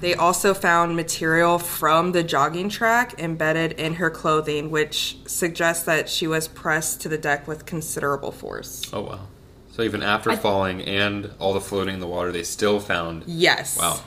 They 0.03 0.15
also 0.15 0.53
found 0.53 0.97
material 0.97 1.57
from 1.57 2.11
the 2.11 2.23
jogging 2.23 2.67
track 2.67 3.17
embedded 3.17 3.71
in 3.79 3.93
her 3.93 4.09
clothing, 4.09 4.69
which 4.69 5.15
suggests 5.25 5.85
that 5.85 6.09
she 6.09 6.27
was 6.27 6.49
pressed 6.49 6.99
to 7.03 7.09
the 7.09 7.17
deck 7.17 7.47
with 7.47 7.65
considerable 7.65 8.33
force. 8.33 8.81
Oh 8.91 8.99
wow. 8.99 9.27
So 9.71 9.81
even 9.81 10.03
after 10.03 10.35
falling 10.35 10.81
and 10.81 11.31
all 11.39 11.53
the 11.53 11.61
floating 11.61 11.93
in 11.93 11.99
the 12.01 12.07
water, 12.07 12.33
they 12.33 12.43
still 12.43 12.81
found. 12.81 13.23
Yes. 13.27 13.77
Wow. 13.77 14.01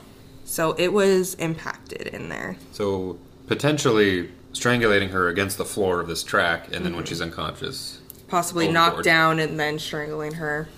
So 0.45 0.75
it 0.77 0.93
was 0.93 1.33
impacted 1.37 2.09
in 2.09 2.29
there. 2.29 2.59
So 2.73 3.19
potentially 3.47 4.31
strangulating 4.53 5.13
her 5.13 5.29
against 5.29 5.57
the 5.57 5.65
floor 5.65 6.01
of 6.01 6.09
this 6.09 6.23
track, 6.23 6.75
and 6.75 6.85
then 6.85 6.95
when 6.95 7.07
she's 7.07 7.23
unconscious. 7.23 8.03
possibly 8.29 8.69
Overboard. 8.69 8.93
knocked 8.97 9.05
down 9.05 9.39
and 9.39 9.59
then 9.59 9.79
strangling 9.79 10.35
her. 10.35 10.69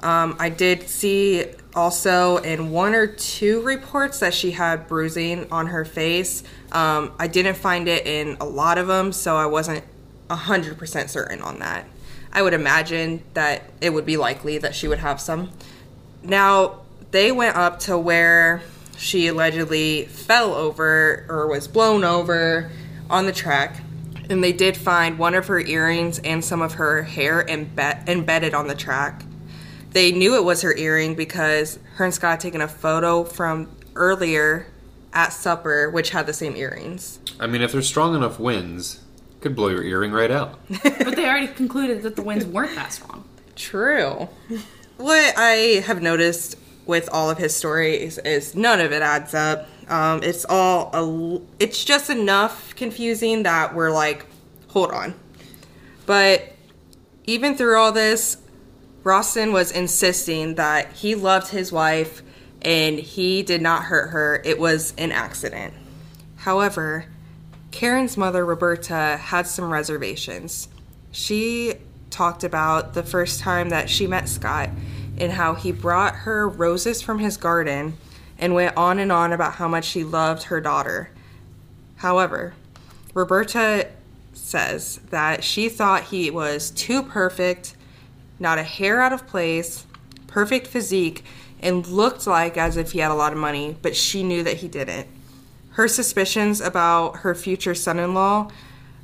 Um, 0.00 0.36
I 0.40 0.48
did 0.48 0.88
see 0.88 1.44
also 1.74 2.36
in 2.38 2.70
one 2.70 2.94
or 2.94 3.06
two 3.06 3.62
reports 3.62 4.18
that 4.20 4.34
she 4.34 4.50
had 4.50 4.86
bruising 4.88 5.50
on 5.50 5.68
her 5.68 5.84
face. 5.84 6.42
Um, 6.70 7.12
I 7.18 7.28
didn't 7.28 7.56
find 7.56 7.88
it 7.88 8.06
in 8.06 8.36
a 8.40 8.44
lot 8.44 8.78
of 8.78 8.86
them, 8.86 9.12
so 9.12 9.36
I 9.36 9.46
wasn't 9.46 9.84
100% 10.28 11.08
certain 11.08 11.40
on 11.42 11.58
that. 11.60 11.86
I 12.32 12.42
would 12.42 12.54
imagine 12.54 13.22
that 13.34 13.62
it 13.80 13.90
would 13.90 14.06
be 14.06 14.16
likely 14.16 14.58
that 14.58 14.74
she 14.74 14.88
would 14.88 14.98
have 14.98 15.20
some. 15.20 15.50
Now, 16.22 16.80
they 17.10 17.30
went 17.30 17.56
up 17.56 17.80
to 17.80 17.98
where 17.98 18.62
she 18.96 19.26
allegedly 19.26 20.06
fell 20.06 20.54
over 20.54 21.26
or 21.28 21.46
was 21.48 21.68
blown 21.68 22.04
over 22.04 22.70
on 23.10 23.26
the 23.26 23.32
track, 23.32 23.82
and 24.30 24.42
they 24.42 24.52
did 24.52 24.76
find 24.76 25.18
one 25.18 25.34
of 25.34 25.48
her 25.48 25.60
earrings 25.60 26.18
and 26.20 26.42
some 26.44 26.62
of 26.62 26.74
her 26.74 27.02
hair 27.02 27.44
embe- 27.46 28.08
embedded 28.08 28.54
on 28.54 28.68
the 28.68 28.74
track. 28.74 29.24
They 29.92 30.12
knew 30.12 30.36
it 30.36 30.44
was 30.44 30.62
her 30.62 30.74
earring 30.76 31.14
because 31.14 31.78
her 31.96 32.04
and 32.04 32.14
Scott 32.14 32.32
had 32.32 32.40
taken 32.40 32.60
a 32.60 32.68
photo 32.68 33.24
from 33.24 33.68
earlier 33.94 34.66
at 35.12 35.32
supper, 35.32 35.90
which 35.90 36.10
had 36.10 36.26
the 36.26 36.32
same 36.32 36.56
earrings. 36.56 37.18
I 37.38 37.46
mean, 37.46 37.60
if 37.62 37.72
there's 37.72 37.86
strong 37.86 38.14
enough 38.14 38.38
winds, 38.40 39.00
could 39.40 39.54
blow 39.54 39.68
your 39.68 39.82
earring 39.82 40.12
right 40.12 40.30
out. 40.30 40.58
But 40.82 41.16
they 41.16 41.26
already 41.26 41.48
concluded 41.48 42.02
that 42.02 42.16
the 42.16 42.22
winds 42.22 42.46
weren't 42.46 42.74
that 42.76 42.92
strong. 42.92 43.24
True. 43.56 44.28
What 44.96 45.34
I 45.36 45.82
have 45.84 46.00
noticed 46.00 46.56
with 46.86 47.08
all 47.12 47.28
of 47.28 47.38
his 47.38 47.54
stories 47.54 48.18
is 48.18 48.54
none 48.54 48.80
of 48.80 48.92
it 48.92 49.02
adds 49.02 49.34
up. 49.34 49.68
Um, 49.88 50.22
it's 50.22 50.46
all 50.48 50.90
a, 50.94 50.98
l- 50.98 51.42
it's 51.58 51.84
just 51.84 52.08
enough 52.08 52.74
confusing 52.76 53.42
that 53.42 53.74
we're 53.74 53.90
like, 53.90 54.24
hold 54.68 54.90
on. 54.90 55.14
But 56.06 56.54
even 57.24 57.56
through 57.56 57.78
all 57.78 57.92
this, 57.92 58.38
Roston 59.02 59.52
was 59.52 59.70
insisting 59.70 60.54
that 60.54 60.92
he 60.92 61.14
loved 61.14 61.48
his 61.48 61.72
wife 61.72 62.22
and 62.60 62.98
he 62.98 63.42
did 63.42 63.60
not 63.60 63.84
hurt 63.84 64.08
her. 64.08 64.40
It 64.44 64.58
was 64.58 64.94
an 64.96 65.10
accident. 65.10 65.74
However, 66.36 67.06
Karen's 67.72 68.16
mother, 68.16 68.44
Roberta, 68.44 69.18
had 69.20 69.46
some 69.46 69.72
reservations. 69.72 70.68
She 71.10 71.74
talked 72.10 72.44
about 72.44 72.94
the 72.94 73.02
first 73.02 73.40
time 73.40 73.70
that 73.70 73.90
she 73.90 74.06
met 74.06 74.28
Scott 74.28 74.70
and 75.18 75.32
how 75.32 75.54
he 75.54 75.72
brought 75.72 76.14
her 76.14 76.48
roses 76.48 77.02
from 77.02 77.18
his 77.18 77.36
garden 77.36 77.96
and 78.38 78.54
went 78.54 78.76
on 78.76 78.98
and 78.98 79.10
on 79.10 79.32
about 79.32 79.54
how 79.54 79.68
much 79.68 79.90
he 79.90 80.04
loved 80.04 80.44
her 80.44 80.60
daughter. 80.60 81.10
However, 81.96 82.54
Roberta 83.14 83.88
says 84.32 85.00
that 85.10 85.44
she 85.44 85.68
thought 85.68 86.04
he 86.04 86.30
was 86.30 86.70
too 86.70 87.02
perfect, 87.02 87.76
not 88.42 88.58
a 88.58 88.62
hair 88.62 89.00
out 89.00 89.14
of 89.14 89.26
place, 89.26 89.86
perfect 90.26 90.66
physique, 90.66 91.24
and 91.60 91.86
looked 91.86 92.26
like 92.26 92.58
as 92.58 92.76
if 92.76 92.92
he 92.92 92.98
had 92.98 93.10
a 93.10 93.14
lot 93.14 93.32
of 93.32 93.38
money, 93.38 93.76
but 93.80 93.96
she 93.96 94.22
knew 94.22 94.42
that 94.42 94.58
he 94.58 94.68
didn't. 94.68 95.06
Her 95.70 95.88
suspicions 95.88 96.60
about 96.60 97.18
her 97.18 97.34
future 97.34 97.74
son 97.74 97.98
in 97.98 98.12
law 98.12 98.50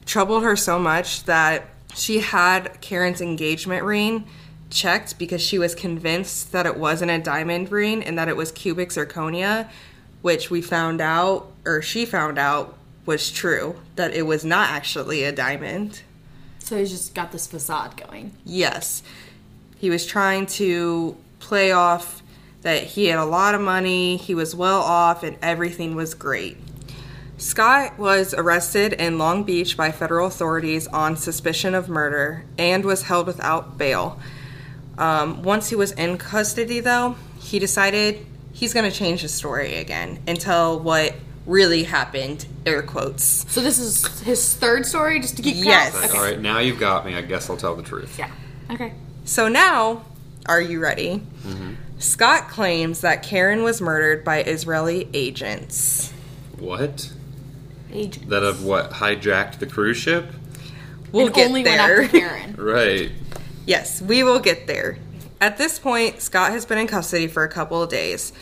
troubled 0.05 0.43
her 0.43 0.57
so 0.57 0.79
much 0.79 1.25
that 1.25 1.65
she 1.95 2.19
had 2.19 2.81
Karen's 2.81 3.21
engagement 3.21 3.85
ring 3.85 4.27
checked 4.71 5.19
because 5.19 5.41
she 5.41 5.59
was 5.59 5.75
convinced 5.75 6.53
that 6.53 6.67
it 6.67 6.77
wasn't 6.77 7.11
a 7.11 7.19
diamond 7.19 7.71
ring 7.71 8.03
and 8.05 8.19
that 8.19 8.29
it 8.29 8.37
was 8.37 8.53
cubic 8.53 8.91
zirconia, 8.91 9.69
which 10.21 10.51
we 10.51 10.61
found 10.61 11.01
out, 11.01 11.51
or 11.65 11.81
she 11.81 12.05
found 12.05 12.39
out, 12.39 12.77
was 13.07 13.31
true, 13.31 13.81
that 13.97 14.13
it 14.13 14.27
was 14.27 14.45
not 14.45 14.69
actually 14.69 15.25
a 15.25 15.33
diamond. 15.33 16.03
So 16.59 16.77
he's 16.77 16.91
just 16.91 17.15
got 17.15 17.33
this 17.33 17.47
facade 17.47 17.97
going. 17.97 18.33
Yes. 18.45 19.03
He 19.79 19.91
was 19.91 20.05
trying 20.07 20.47
to 20.47 21.17
play 21.41 21.73
off 21.73 22.23
that 22.63 22.83
he 22.83 23.07
had 23.07 23.19
a 23.19 23.25
lot 23.25 23.55
of 23.55 23.61
money, 23.61 24.17
he 24.17 24.35
was 24.35 24.55
well 24.55 24.81
off, 24.81 25.23
and 25.23 25.37
everything 25.41 25.95
was 25.95 26.15
great. 26.15 26.57
Scott 27.37 27.97
was 27.99 28.35
arrested 28.35 28.93
in 28.95 29.17
Long 29.17 29.45
Beach 29.45 29.77
by 29.77 29.93
federal 29.93 30.27
authorities 30.27 30.89
on 30.89 31.17
suspicion 31.17 31.75
of 31.75 31.89
murder 31.89 32.45
and 32.59 32.85
was 32.85 33.03
held 33.03 33.29
without 33.29 33.79
bail. 33.79 34.19
Um, 34.99 35.45
once 35.45 35.69
he 35.69 35.77
was 35.77 35.93
in 35.93 36.19
custody, 36.19 36.81
though, 36.81 37.15
he 37.39 37.61
decided 37.61 38.27
he's 38.53 38.75
going 38.75 38.91
to 38.91 38.97
change 38.97 39.21
his 39.21 39.33
story 39.33 39.77
again 39.77 40.19
and 40.27 40.41
tell 40.41 40.81
what 40.81 41.15
really 41.47 41.85
happened, 41.85 42.45
air 42.67 42.83
quotes. 42.83 43.47
So 43.53 43.61
this 43.61 43.79
is 43.79 44.05
his 44.23 44.55
third 44.57 44.85
story, 44.85 45.21
just 45.21 45.37
to 45.37 45.43
keep 45.43 45.55
count? 45.55 45.67
Yes. 45.67 45.95
Like, 45.95 46.11
Okay. 46.11 46.19
all 46.19 46.25
right, 46.25 46.41
now 46.41 46.59
you've 46.59 46.81
got 46.81 47.07
me. 47.07 47.15
I 47.15 47.23
guess 47.23 47.49
I'll 47.49 47.57
tell 47.57 47.77
the 47.77 47.85
truth. 47.85 48.19
Yeah. 48.19 48.31
Okay. 48.73 48.93
So 49.29 49.47
now, 49.47 50.07
are 50.47 50.61
you 50.61 50.81
ready? 50.81 51.21
Mm-hmm. 51.45 51.75
Scott 51.99 52.49
claims 52.49 53.03
that 53.03 53.23
Karen 53.23 53.63
was 53.63 53.79
murdered 53.79 54.25
by 54.25 54.43
Israeli 54.43 55.07
agents. 55.13 56.15
What? 56.59 57.13
Agent. 57.93 58.31
That 58.31 58.43
have 58.43 58.65
what 58.65 58.93
hijacked 58.93 59.59
the 59.59 59.67
cruise 59.67 59.99
ship? 59.99 60.33
We'll 61.13 61.27
and 61.27 61.35
get 61.35 61.47
only 61.47 61.63
went 61.63 61.77
there. 61.77 62.01
after 62.01 62.19
Karen. 62.19 62.55
Right. 62.59 63.13
Yes, 63.67 64.01
we 64.01 64.23
will 64.23 64.41
get 64.41 64.67
there. 64.67 64.97
At 65.43 65.59
this 65.59 65.79
point, 65.79 66.23
Scott 66.23 66.53
has 66.53 66.65
been 66.65 66.79
in 66.79 66.87
custody 66.87 67.27
for 67.27 67.45
a 67.45 67.49
couple 67.51 67.83
of 67.83 67.91
days. 67.91 68.33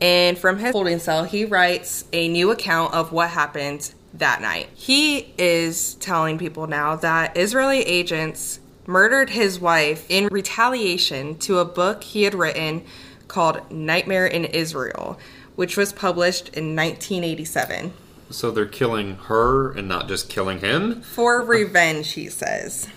And 0.00 0.36
from 0.36 0.58
his 0.58 0.72
holding 0.72 0.98
cell, 0.98 1.22
he 1.22 1.44
writes 1.44 2.04
a 2.12 2.26
new 2.26 2.50
account 2.50 2.94
of 2.94 3.12
what 3.12 3.30
happened 3.30 3.94
that 4.14 4.42
night. 4.42 4.70
He 4.74 5.32
is 5.38 5.94
telling 5.94 6.36
people 6.36 6.66
now 6.66 6.96
that 6.96 7.36
Israeli 7.36 7.82
agents 7.82 8.58
murdered 8.92 9.30
his 9.30 9.58
wife 9.58 10.04
in 10.10 10.28
retaliation 10.30 11.38
to 11.38 11.58
a 11.58 11.64
book 11.64 12.04
he 12.04 12.24
had 12.24 12.34
written 12.34 12.84
called 13.26 13.72
Nightmare 13.72 14.26
in 14.26 14.44
Israel, 14.44 15.18
which 15.56 15.78
was 15.78 15.94
published 15.94 16.48
in 16.50 16.76
1987. 16.76 17.94
So 18.28 18.50
they're 18.50 18.66
killing 18.66 19.16
her 19.16 19.72
and 19.72 19.88
not 19.88 20.08
just 20.08 20.28
killing 20.28 20.60
him? 20.60 21.00
For 21.00 21.40
revenge, 21.40 22.12
he 22.12 22.28
says. 22.28 22.88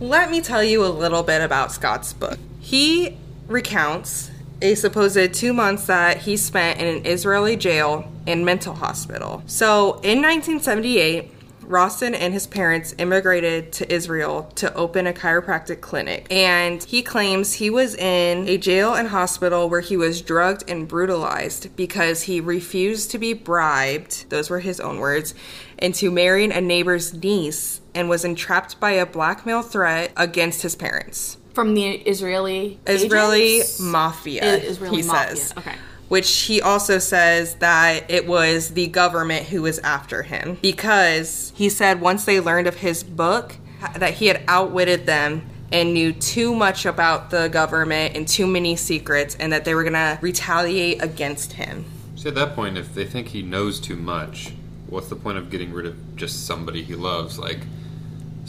Let 0.00 0.30
me 0.30 0.42
tell 0.42 0.62
you 0.62 0.84
a 0.84 0.88
little 0.88 1.22
bit 1.22 1.40
about 1.40 1.72
Scott's 1.72 2.12
book. 2.12 2.38
He 2.60 3.16
recounts 3.48 4.30
a 4.60 4.74
supposed 4.74 5.32
two 5.32 5.52
months 5.52 5.86
that 5.86 6.18
he 6.18 6.36
spent 6.36 6.80
in 6.80 6.86
an 6.86 7.06
Israeli 7.06 7.56
jail 7.56 8.10
and 8.26 8.44
mental 8.44 8.74
hospital. 8.74 9.42
So 9.46 9.94
in 10.02 10.20
1978, 10.22 11.30
Roston 11.68 12.14
and 12.14 12.32
his 12.32 12.46
parents 12.46 12.94
immigrated 12.98 13.72
to 13.72 13.92
Israel 13.92 14.50
to 14.56 14.72
open 14.74 15.06
a 15.06 15.12
chiropractic 15.12 15.80
clinic. 15.80 16.26
And 16.30 16.82
he 16.84 17.02
claims 17.02 17.54
he 17.54 17.70
was 17.70 17.94
in 17.94 18.48
a 18.48 18.56
jail 18.58 18.94
and 18.94 19.08
hospital 19.08 19.68
where 19.68 19.80
he 19.80 19.96
was 19.96 20.22
drugged 20.22 20.64
and 20.68 20.86
brutalized 20.86 21.74
because 21.76 22.22
he 22.22 22.40
refused 22.40 23.10
to 23.12 23.18
be 23.18 23.32
bribed, 23.32 24.28
those 24.30 24.50
were 24.50 24.60
his 24.60 24.80
own 24.80 24.98
words, 24.98 25.34
into 25.78 26.10
marrying 26.10 26.52
a 26.52 26.60
neighbor's 26.60 27.12
niece 27.14 27.80
and 27.94 28.08
was 28.08 28.24
entrapped 28.24 28.78
by 28.80 28.92
a 28.92 29.06
blackmail 29.06 29.62
threat 29.62 30.12
against 30.16 30.62
his 30.62 30.74
parents. 30.74 31.36
From 31.52 31.74
the 31.74 31.84
Israeli 31.84 32.80
Israeli 32.86 33.42
agents? 33.58 33.80
mafia, 33.80 34.42
I- 34.44 34.56
Israeli 34.56 35.02
he 35.02 35.06
mafia, 35.06 35.36
says. 35.36 35.54
okay. 35.56 35.74
Which 36.08 36.30
he 36.42 36.60
also 36.60 36.98
says 36.98 37.56
that 37.56 38.10
it 38.10 38.26
was 38.26 38.70
the 38.70 38.86
government 38.88 39.46
who 39.46 39.62
was 39.62 39.78
after 39.80 40.22
him 40.22 40.58
because 40.60 41.52
he 41.56 41.68
said 41.68 42.00
once 42.00 42.24
they 42.24 42.40
learned 42.40 42.66
of 42.66 42.76
his 42.76 43.02
book 43.02 43.56
that 43.96 44.14
he 44.14 44.26
had 44.26 44.42
outwitted 44.46 45.06
them 45.06 45.48
and 45.72 45.92
knew 45.92 46.12
too 46.12 46.54
much 46.54 46.86
about 46.86 47.30
the 47.30 47.48
government 47.48 48.16
and 48.16 48.28
too 48.28 48.46
many 48.46 48.76
secrets 48.76 49.34
and 49.40 49.52
that 49.52 49.64
they 49.64 49.74
were 49.74 49.82
going 49.82 49.94
to 49.94 50.18
retaliate 50.20 51.02
against 51.02 51.54
him. 51.54 51.84
See, 52.16 52.28
at 52.28 52.34
that 52.36 52.54
point, 52.54 52.78
if 52.78 52.94
they 52.94 53.04
think 53.04 53.28
he 53.28 53.42
knows 53.42 53.80
too 53.80 53.96
much, 53.96 54.52
what's 54.86 55.08
the 55.08 55.16
point 55.16 55.38
of 55.38 55.50
getting 55.50 55.72
rid 55.72 55.86
of 55.86 56.16
just 56.16 56.46
somebody 56.46 56.82
he 56.82 56.94
loves? 56.94 57.38
Like, 57.38 57.60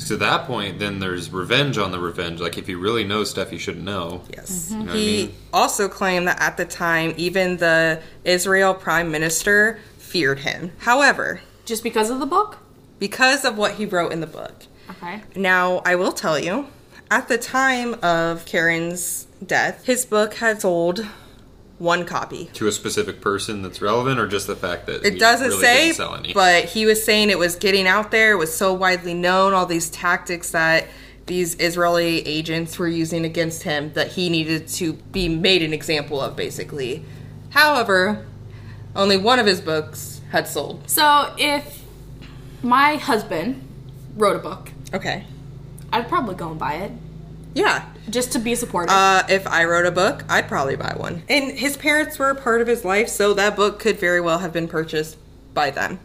to 0.07 0.17
that 0.17 0.45
point, 0.45 0.79
then 0.79 0.99
there's 0.99 1.31
revenge 1.31 1.77
on 1.77 1.91
the 1.91 1.99
revenge. 1.99 2.39
Like, 2.41 2.57
if 2.57 2.67
he 2.67 2.75
really 2.75 3.03
knows 3.03 3.29
stuff 3.29 3.49
he 3.49 3.57
shouldn't 3.57 3.85
know. 3.85 4.23
Yes. 4.33 4.69
Mm-hmm. 4.69 4.73
You 4.73 4.79
know 4.79 4.85
what 4.91 4.95
I 4.95 4.99
He 4.99 5.17
mean? 5.27 5.35
also 5.53 5.87
claimed 5.87 6.27
that 6.27 6.41
at 6.41 6.57
the 6.57 6.65
time, 6.65 7.13
even 7.17 7.57
the 7.57 8.01
Israel 8.23 8.73
prime 8.73 9.11
minister 9.11 9.79
feared 9.97 10.39
him. 10.39 10.71
However, 10.79 11.41
Just 11.65 11.83
because 11.83 12.09
of 12.09 12.19
the 12.19 12.25
book? 12.25 12.57
because 12.99 13.43
of 13.43 13.57
what 13.57 13.73
he 13.75 13.85
wrote 13.85 14.11
in 14.13 14.21
the 14.21 14.27
book, 14.27 14.53
Okay. 14.89 15.21
Now, 15.35 15.81
I 15.85 15.95
will 15.95 16.11
tell 16.11 16.37
you, 16.37 16.67
at 17.09 17.27
the 17.27 17.37
time 17.39 17.95
of 18.03 18.45
Karen's 18.45 19.25
death, 19.45 19.85
his 19.85 20.05
book 20.05 20.35
had 20.35 20.61
sold 20.61 21.05
one 21.77 22.05
copy. 22.05 22.49
To 22.53 22.67
a 22.67 22.71
specific 22.71 23.19
person 23.21 23.61
that's 23.61 23.81
relevant, 23.81 24.19
or 24.19 24.27
just 24.27 24.47
the 24.47 24.55
fact 24.55 24.85
that 24.87 25.05
It 25.05 25.13
he 25.13 25.19
doesn't 25.19 25.49
really 25.49 25.61
say, 25.61 25.83
didn't 25.87 25.95
sell 25.97 26.15
any? 26.15 26.33
but 26.33 26.65
he 26.65 26.85
was 26.85 27.03
saying 27.03 27.29
it 27.29 27.37
was 27.39 27.55
getting 27.55 27.85
out 27.87 28.11
there. 28.11 28.31
It 28.31 28.37
was 28.37 28.55
so 28.55 28.73
widely 28.73 29.13
known, 29.13 29.53
all 29.53 29.65
these 29.65 29.89
tactics 29.89 30.51
that 30.51 30.87
these 31.25 31.55
Israeli 31.59 32.25
agents 32.27 32.77
were 32.79 32.87
using 32.87 33.25
against 33.25 33.63
him 33.63 33.91
that 33.93 34.09
he 34.13 34.29
needed 34.29 34.67
to 34.69 34.93
be 34.93 35.27
made 35.27 35.63
an 35.63 35.73
example 35.73 36.21
of, 36.21 36.35
basically. 36.35 37.03
However, 37.49 38.25
only 38.95 39.17
one 39.17 39.39
of 39.39 39.45
his 39.45 39.59
books 39.59 40.21
had 40.31 40.47
sold. 40.47 40.89
So 40.89 41.33
if 41.37 41.81
my 42.61 42.95
husband 42.97 43.67
wrote 44.15 44.35
a 44.35 44.39
book, 44.39 44.71
Okay. 44.93 45.25
I'd 45.91 46.07
probably 46.07 46.35
go 46.35 46.49
and 46.51 46.59
buy 46.59 46.75
it 46.75 46.91
Yeah, 47.53 47.85
just 48.09 48.31
to 48.33 48.39
be 48.39 48.55
supportive. 48.55 48.91
Uh, 48.91 49.23
if 49.29 49.47
I 49.47 49.65
wrote 49.65 49.85
a 49.85 49.91
book, 49.91 50.23
I'd 50.29 50.47
probably 50.47 50.75
buy 50.75 50.93
one. 50.95 51.23
And 51.29 51.51
his 51.51 51.77
parents 51.77 52.17
were 52.19 52.29
a 52.29 52.35
part 52.35 52.61
of 52.61 52.67
his 52.67 52.85
life, 52.85 53.09
so 53.09 53.33
that 53.33 53.55
book 53.55 53.79
could 53.79 53.99
very 53.99 54.21
well 54.21 54.39
have 54.39 54.53
been 54.53 54.67
purchased 54.67 55.17
by 55.53 55.71
them. 55.71 55.99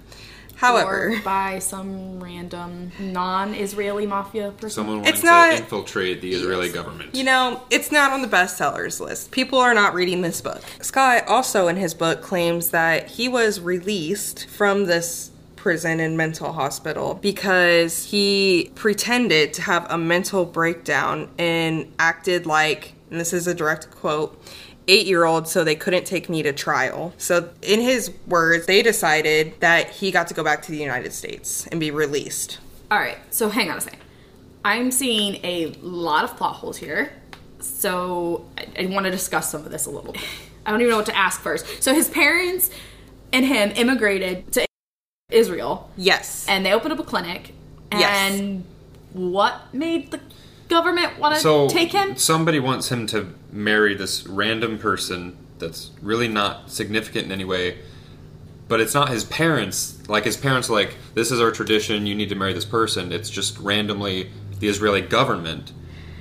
However, 0.56 1.12
or 1.14 1.20
by 1.22 1.58
some 1.58 2.22
random 2.22 2.92
non-Israeli 3.00 4.06
mafia 4.06 4.50
person. 4.50 4.68
Someone 4.70 4.96
wanting 4.98 5.14
It's 5.14 5.22
not- 5.24 5.52
to 5.52 5.56
infiltrate 5.56 6.20
the 6.20 6.32
Israeli 6.32 6.68
government. 6.68 7.14
you 7.14 7.24
know, 7.24 7.62
it's 7.70 7.90
not 7.90 8.12
on 8.12 8.20
the 8.20 8.28
bestsellers 8.28 9.00
list. 9.00 9.30
People 9.30 9.58
are 9.58 9.72
not 9.72 9.94
reading 9.94 10.20
this 10.20 10.42
book. 10.42 10.60
Scott 10.82 11.24
also 11.26 11.66
in 11.68 11.76
his 11.76 11.94
book 11.94 12.20
claims 12.20 12.70
that 12.72 13.08
he 13.08 13.26
was 13.26 13.58
released 13.58 14.44
from 14.50 14.84
this 14.84 15.29
prison 15.60 16.00
and 16.00 16.16
mental 16.16 16.52
hospital 16.52 17.14
because 17.20 18.06
he 18.06 18.72
pretended 18.74 19.52
to 19.52 19.60
have 19.60 19.86
a 19.90 19.98
mental 19.98 20.46
breakdown 20.46 21.28
and 21.38 21.92
acted 21.98 22.46
like, 22.46 22.94
and 23.10 23.20
this 23.20 23.34
is 23.34 23.46
a 23.46 23.54
direct 23.54 23.90
quote, 23.90 24.42
eight 24.88 25.06
year 25.06 25.24
old, 25.24 25.46
so 25.46 25.62
they 25.62 25.74
couldn't 25.74 26.06
take 26.06 26.30
me 26.30 26.42
to 26.42 26.52
trial. 26.52 27.12
So, 27.18 27.50
in 27.60 27.82
his 27.82 28.10
words, 28.26 28.64
they 28.64 28.82
decided 28.82 29.60
that 29.60 29.90
he 29.90 30.10
got 30.10 30.28
to 30.28 30.34
go 30.34 30.42
back 30.42 30.62
to 30.62 30.72
the 30.72 30.78
United 30.78 31.12
States 31.12 31.66
and 31.66 31.78
be 31.78 31.90
released. 31.90 32.58
All 32.90 32.98
right, 32.98 33.18
so 33.28 33.50
hang 33.50 33.70
on 33.70 33.76
a 33.76 33.80
second. 33.82 34.00
I'm 34.64 34.90
seeing 34.90 35.44
a 35.44 35.74
lot 35.82 36.24
of 36.24 36.38
plot 36.38 36.56
holes 36.56 36.78
here, 36.78 37.12
so 37.60 38.46
I, 38.56 38.84
I 38.84 38.86
want 38.86 39.04
to 39.04 39.10
discuss 39.10 39.50
some 39.50 39.66
of 39.66 39.70
this 39.70 39.84
a 39.84 39.90
little 39.90 40.12
bit. 40.12 40.22
I 40.64 40.70
don't 40.70 40.80
even 40.80 40.90
know 40.90 40.96
what 40.96 41.06
to 41.06 41.16
ask 41.16 41.38
first. 41.40 41.82
So 41.82 41.92
his 41.92 42.08
parents 42.08 42.70
and 43.32 43.44
him 43.44 43.72
immigrated 43.72 44.50
to 44.52 44.69
Israel, 45.30 45.90
Yes. 45.96 46.46
and 46.48 46.64
they 46.64 46.72
opened 46.72 46.92
up 46.92 46.98
a 46.98 47.04
clinic. 47.04 47.54
Yes. 47.92 48.32
And 48.38 48.64
what 49.12 49.72
made 49.74 50.10
the 50.10 50.20
government 50.68 51.18
want 51.18 51.34
to 51.34 51.40
So 51.40 51.68
take 51.68 51.92
him? 51.92 52.16
somebody 52.16 52.60
wants 52.60 52.90
him 52.90 53.06
to 53.08 53.34
marry 53.52 53.94
this 53.94 54.26
random 54.26 54.78
person 54.78 55.36
that's 55.58 55.90
really 56.00 56.28
not 56.28 56.70
significant 56.70 57.26
in 57.26 57.32
any 57.32 57.44
way, 57.44 57.78
but 58.68 58.80
it's 58.80 58.94
not 58.94 59.08
his 59.08 59.24
parents. 59.24 59.98
Like 60.08 60.24
his 60.24 60.36
parents, 60.36 60.70
are 60.70 60.74
like 60.74 60.96
this 61.14 61.30
is 61.30 61.40
our 61.40 61.50
tradition. 61.50 62.06
You 62.06 62.14
need 62.14 62.28
to 62.28 62.34
marry 62.36 62.52
this 62.52 62.64
person. 62.64 63.12
It's 63.12 63.28
just 63.28 63.58
randomly 63.58 64.30
the 64.60 64.68
Israeli 64.68 65.00
government 65.00 65.72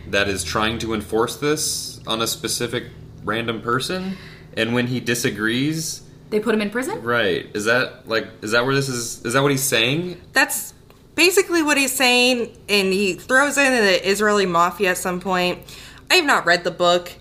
that 0.07 0.27
is 0.27 0.43
trying 0.43 0.79
to 0.79 0.93
enforce 0.95 1.35
this 1.35 1.99
on 2.07 2.21
a 2.21 2.27
specific 2.27 2.85
random 3.23 3.61
person. 3.61 4.17
And 4.57 4.73
when 4.73 4.87
he 4.87 4.99
disagrees, 4.99 6.01
They 6.29 6.39
put 6.39 6.53
him 6.53 6.61
in 6.61 6.69
prison. 6.69 7.01
right? 7.01 7.47
Is 7.53 7.65
that 7.65 8.07
like 8.07 8.27
is 8.41 8.51
that 8.51 8.65
where 8.65 8.75
this 8.75 8.89
is? 8.89 9.25
Is 9.25 9.33
that 9.33 9.41
what 9.41 9.51
he's 9.51 9.63
saying? 9.63 10.21
That's 10.33 10.73
basically 11.15 11.61
what 11.63 11.77
he's 11.77 11.91
saying, 11.91 12.55
and 12.69 12.93
he 12.93 13.13
throws 13.13 13.57
in 13.57 13.71
the 13.71 14.07
Israeli 14.09 14.45
mafia 14.45 14.91
at 14.91 14.97
some 14.97 15.19
point. 15.19 15.59
I 16.11 16.15
have 16.15 16.25
not 16.25 16.45
read 16.45 16.63
the 16.63 16.71
book, 16.71 17.11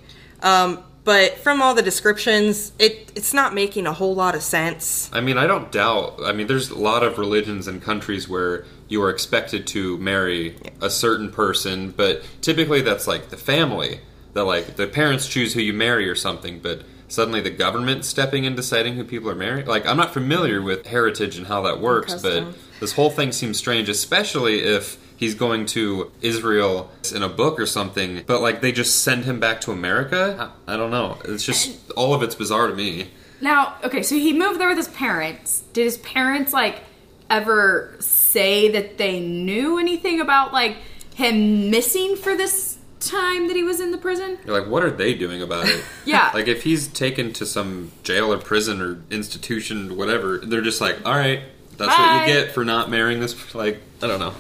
um, 0.43 0.83
but 1.05 1.39
from 1.39 1.63
all 1.63 1.75
the 1.75 1.83
descriptions, 1.83 2.73
it 2.79 3.13
it's 3.17 3.33
not 3.33 3.55
making 3.55 3.87
a 3.87 3.93
whole 3.93 4.15
lot 4.15 4.35
of 4.35 4.43
sense. 4.43 5.11
I 5.13 5.21
mean, 5.21 5.39
I 5.39 5.47
don't 5.47 5.73
doubt. 5.73 6.21
I 6.23 6.33
mean, 6.33 6.47
there's 6.47 6.71
a 6.71 6.79
lot 6.79 7.03
of 7.03 7.19
religions 7.19 7.67
and 7.67 7.83
countries 7.83 8.29
where 8.29 8.67
you 8.89 9.03
are 9.03 9.11
expected 9.11 9.67
to 9.69 9.99
marry 9.99 10.57
a 10.81 10.91
certain 10.91 11.31
person, 11.31 11.91
but 11.91 12.23
typically 12.41 12.83
that's 12.83 13.07
like 13.07 13.31
the 13.31 13.37
family. 13.39 14.01
That 14.35 14.45
like 14.45 14.77
the 14.77 14.87
parents 14.87 15.27
choose 15.27 15.55
who 15.55 15.61
you 15.61 15.73
marry 15.73 16.09
or 16.09 16.15
something, 16.15 16.61
but 16.61 16.83
suddenly 17.09 17.41
the 17.41 17.51
government 17.51 18.05
stepping 18.05 18.45
in 18.45 18.55
deciding 18.55 18.95
who 18.95 19.05
people 19.05 19.31
are 19.31 19.35
married. 19.35 19.67
Like 19.67 19.87
I'm 19.87 19.97
not 19.97 20.13
familiar 20.13 20.63
with 20.63 20.87
heritage 20.87 21.37
and 21.37 21.47
how 21.47 21.63
that 21.63 21.81
works, 21.81 22.15
but 22.15 22.55
this 22.81 22.93
whole 22.93 23.11
thing 23.11 23.33
seems 23.33 23.59
strange, 23.59 23.89
especially 23.89 24.61
if 24.61 24.99
he's 25.17 25.35
going 25.35 25.67
to 25.67 26.11
Israel 26.23 26.91
in 27.15 27.23
a 27.23 27.29
book 27.29 27.59
or 27.59 27.67
something, 27.67 28.23
but 28.27 28.41
like 28.41 28.61
they 28.61 28.73
just 28.73 29.03
send 29.03 29.25
him 29.25 29.41
back 29.41 29.61
to 29.63 29.73
America. 29.73 30.53
I, 30.67 30.75
I 30.75 30.77
don't 30.77 30.91
know. 30.91 31.19
It's 31.25 31.45
just 31.45 31.91
all 31.93 32.15
of 32.15 32.23
it's 32.23 32.35
bizarre 32.35 32.69
to 32.69 32.75
me. 32.75 33.11
Now, 33.41 33.77
okay, 33.85 34.03
so 34.03 34.15
he 34.15 34.33
moved 34.33 34.61
there 34.61 34.69
with 34.69 34.79
his 34.79 34.89
parents. 34.89 35.63
Did 35.73 35.85
his 35.85 35.99
parents 35.99 36.53
like 36.53 36.83
ever 37.31 37.95
say 38.01 38.71
that 38.71 38.99
they 38.99 39.21
knew 39.21 39.79
anything 39.79 40.21
about 40.21 40.53
like 40.53 40.77
him 41.15 41.71
missing 41.71 42.17
for 42.17 42.37
this 42.37 42.78
time 43.01 43.47
that 43.49 43.57
he 43.57 43.63
was 43.63 43.81
in 43.81 43.91
the 43.91 43.99
prison? 43.99 44.39
You're 44.45 44.59
like, 44.61 44.71
what 44.71 44.83
are 44.85 44.91
they 44.91 45.15
doing 45.15 45.43
about 45.43 45.67
it? 45.69 45.85
Yeah. 46.05 46.31
like, 46.33 46.49
if 46.49 46.63
he's 46.65 46.89
taken 46.89 47.33
to 47.35 47.45
some 47.47 47.93
jail 48.03 48.33
or 48.33 48.39
prison 48.39 48.81
or 48.81 49.01
institution, 49.11 49.97
whatever, 49.97 50.39
they're 50.39 50.63
just 50.63 50.81
like, 50.81 50.97
all 51.07 51.15
right, 51.15 51.43
that's 51.77 51.97
what 51.99 52.27
you 52.27 52.33
get 52.35 52.53
for 52.53 52.65
not 52.65 52.91
marrying 52.91 53.21
this. 53.21 53.55
Like, 53.55 53.81
I 54.03 54.07
don't 54.07 54.19
know. 54.21 54.35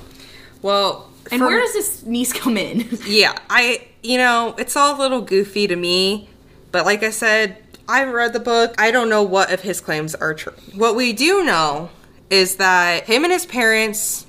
Well, 0.62 1.10
And 1.30 1.40
from- 1.40 1.48
where 1.48 1.60
does 1.60 1.72
this 1.74 2.04
niece 2.04 2.32
come 2.32 2.56
in? 2.56 2.88
yeah, 3.06 3.38
I 3.50 3.86
you 4.02 4.16
know 4.16 4.54
it's 4.58 4.76
all 4.76 4.96
a 4.96 4.98
little 4.98 5.20
goofy 5.20 5.66
to 5.66 5.76
me, 5.76 6.28
but 6.72 6.84
like 6.86 7.02
I 7.02 7.10
said, 7.10 7.58
I 7.88 8.04
read 8.04 8.32
the 8.32 8.40
book. 8.40 8.74
I 8.78 8.90
don't 8.90 9.08
know 9.08 9.22
what 9.22 9.52
of 9.52 9.60
his 9.60 9.80
claims 9.80 10.14
are 10.14 10.34
true. 10.34 10.52
What 10.74 10.96
we 10.96 11.12
do 11.12 11.44
know 11.44 11.90
is 12.30 12.56
that 12.56 13.04
him 13.04 13.24
and 13.24 13.32
his 13.32 13.46
parents 13.46 14.26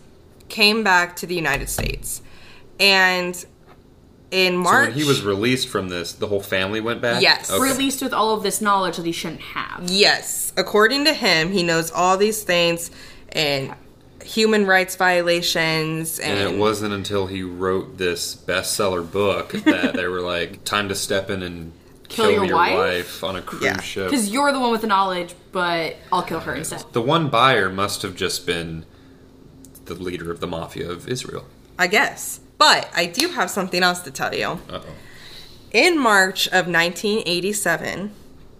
came 0.50 0.84
back 0.84 1.16
to 1.18 1.26
the 1.26 1.36
United 1.36 1.70
States, 1.70 2.22
and 2.80 3.46
in 4.32 4.54
So 4.54 4.60
March 4.60 4.90
when 4.90 4.98
he 4.98 5.04
was 5.04 5.22
released 5.24 5.68
from 5.70 5.90
this, 5.90 6.14
the 6.14 6.28
whole 6.28 6.42
family 6.42 6.82
went 6.82 7.02
back? 7.02 7.22
Yes. 7.22 7.50
Okay. 7.52 7.62
Released 7.62 8.02
with 8.02 8.14
all 8.14 8.32
of 8.36 8.44
this 8.44 8.62
knowledge 8.62 8.98
that 8.98 9.06
he 9.06 9.12
shouldn't 9.12 9.42
have. 9.42 9.84
Yes, 9.90 10.54
according 10.58 11.06
to 11.06 11.14
him, 11.14 11.52
he 11.52 11.64
knows 11.64 11.90
all 11.92 12.16
these 12.18 12.44
things 12.44 12.92
and 13.32 13.74
human 14.24 14.66
rights 14.68 14.96
violations 14.96 16.20
and, 16.20 16.38
And 16.40 16.56
it 16.56 16.60
wasn't 16.60 16.94
until 16.94 17.28
he 17.28 17.42
wrote 17.44 17.98
this 17.98 18.36
bestseller 18.36 19.10
book 19.10 19.52
that 19.52 19.94
they 19.96 20.08
were 20.08 20.22
like, 20.22 20.64
time 20.64 20.90
to 20.90 20.96
step 20.96 21.30
in 21.30 21.42
and 21.44 21.72
Kill 22.10 22.26
kill, 22.26 22.34
your 22.34 22.46
your, 22.46 22.56
wife? 22.56 22.76
wife? 22.76 23.24
on 23.24 23.36
a 23.36 23.42
cruise 23.42 23.64
Yeah. 23.64 23.80
ship. 23.82 24.10
Because 24.10 24.30
you're 24.30 24.52
the 24.52 24.60
one 24.60 24.72
with 24.72 24.82
the 24.82 24.88
knowledge, 24.88 25.36
but 25.52 25.96
I'll 26.12 26.24
kill 26.24 26.40
her 26.42 26.56
instead. 26.56 26.84
The 26.92 27.02
one 27.02 27.30
buyer 27.30 27.70
must 27.70 28.02
have 28.02 28.16
just 28.16 28.46
been 28.48 28.86
the 29.86 29.94
leader 29.94 30.32
of 30.32 30.40
the 30.40 30.48
mafia 30.48 30.90
of 30.90 31.08
Israel. 31.08 31.46
I 31.78 31.88
guess. 31.88 32.40
But 32.60 32.92
I 32.94 33.08
do 33.08 33.30
have 33.30 33.50
something 33.50 33.82
else 33.82 34.02
to 34.02 34.12
tell 34.12 34.36
you. 34.36 34.46
Uh 34.70 34.82
oh. 34.84 34.84
In 35.72 35.98
March 35.98 36.48
of 36.48 36.68
1987, 36.68 38.12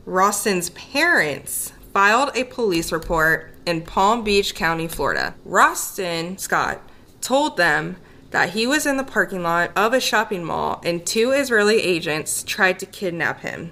Roston's 0.08 0.72
parents 0.72 1.74
filed 1.94 2.32
a 2.36 2.46
police 2.46 2.92
report 2.92 3.54
in 3.66 3.82
Palm 3.82 4.24
Beach 4.24 4.56
County, 4.56 4.88
Florida. 4.88 5.36
Roston 5.48 6.40
Scott 6.40 6.82
told 7.22 7.58
them 7.58 7.98
that 8.32 8.52
he 8.52 8.66
was 8.66 8.86
in 8.86 8.98
the 8.98 9.04
parking 9.04 9.44
lot 9.44 9.72
of 9.76 9.94
a 9.94 10.00
shopping 10.00 10.44
mall 10.44 10.82
and 10.86 11.06
two 11.06 11.32
Israeli 11.32 11.82
agents 11.82 12.44
tried 12.44 12.80
to 12.80 12.86
kidnap 12.86 13.42
him. 13.42 13.72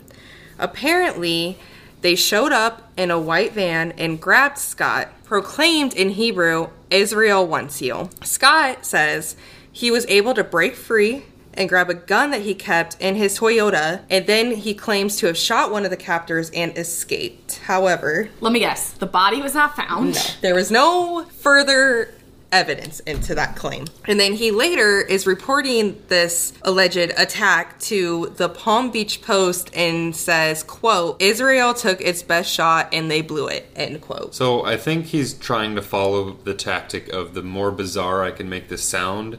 Apparently, 0.59 1.57
they 2.01 2.15
showed 2.15 2.51
up 2.51 2.91
in 2.97 3.11
a 3.11 3.19
white 3.19 3.53
van 3.53 3.91
and 3.93 4.19
grabbed 4.19 4.57
Scott, 4.57 5.09
proclaimed 5.23 5.93
in 5.93 6.09
Hebrew, 6.09 6.69
Israel 6.89 7.45
wants 7.45 7.81
you. 7.81 8.09
Scott 8.23 8.85
says 8.85 9.35
he 9.77 9.91
was 9.91 10.07
able 10.07 10.33
to 10.33 10.43
break 10.43 10.75
free 10.75 11.23
and 11.53 11.69
grab 11.69 11.87
a 11.87 11.93
gun 11.93 12.31
that 12.31 12.41
he 12.41 12.55
kept 12.55 12.99
in 12.99 13.13
his 13.15 13.37
Toyota, 13.39 14.01
and 14.09 14.25
then 14.25 14.51
he 14.55 14.73
claims 14.73 15.17
to 15.17 15.27
have 15.27 15.37
shot 15.37 15.71
one 15.71 15.85
of 15.85 15.91
the 15.91 15.97
captors 15.97 16.49
and 16.49 16.75
escaped. 16.75 17.57
However, 17.65 18.29
Let 18.41 18.53
me 18.53 18.59
guess. 18.59 18.91
The 18.91 19.05
body 19.05 19.39
was 19.39 19.53
not 19.53 19.75
found. 19.75 20.15
there 20.41 20.55
was 20.55 20.71
no 20.71 21.25
further 21.25 22.11
evidence 22.51 23.01
into 23.01 23.35
that 23.35 23.55
claim. 23.55 23.85
And 24.07 24.19
then 24.19 24.33
he 24.33 24.49
later 24.49 25.01
is 25.01 25.27
reporting 25.27 26.01
this 26.07 26.53
alleged 26.63 27.11
attack 27.15 27.79
to 27.81 28.33
the 28.37 28.49
Palm 28.49 28.89
Beach 28.89 29.21
Post 29.21 29.69
and 29.75 30.15
says, 30.15 30.63
quote, 30.63 31.21
Israel 31.21 31.75
took 31.75 32.01
its 32.01 32.23
best 32.23 32.49
shot 32.51 32.89
and 32.93 33.11
they 33.11 33.21
blew 33.21 33.47
it, 33.47 33.69
end 33.75 34.01
quote. 34.01 34.33
So 34.33 34.65
I 34.65 34.75
think 34.77 35.07
he's 35.07 35.33
trying 35.35 35.75
to 35.75 35.81
follow 35.83 36.33
the 36.45 36.53
tactic 36.55 37.09
of 37.09 37.35
the 37.35 37.43
more 37.43 37.69
bizarre 37.71 38.23
I 38.23 38.31
can 38.31 38.49
make 38.49 38.69
this 38.69 38.83
sound, 38.83 39.37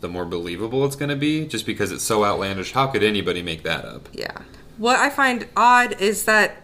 the 0.00 0.08
more 0.08 0.24
believable 0.24 0.84
it's 0.84 0.96
going 0.96 1.08
to 1.10 1.16
be, 1.16 1.46
just 1.46 1.66
because 1.66 1.90
it's 1.92 2.04
so 2.04 2.24
outlandish. 2.24 2.72
How 2.72 2.86
could 2.86 3.02
anybody 3.02 3.42
make 3.42 3.62
that 3.64 3.84
up? 3.84 4.08
Yeah. 4.12 4.36
What 4.76 4.98
I 4.98 5.10
find 5.10 5.48
odd 5.56 6.00
is 6.00 6.24
that 6.24 6.62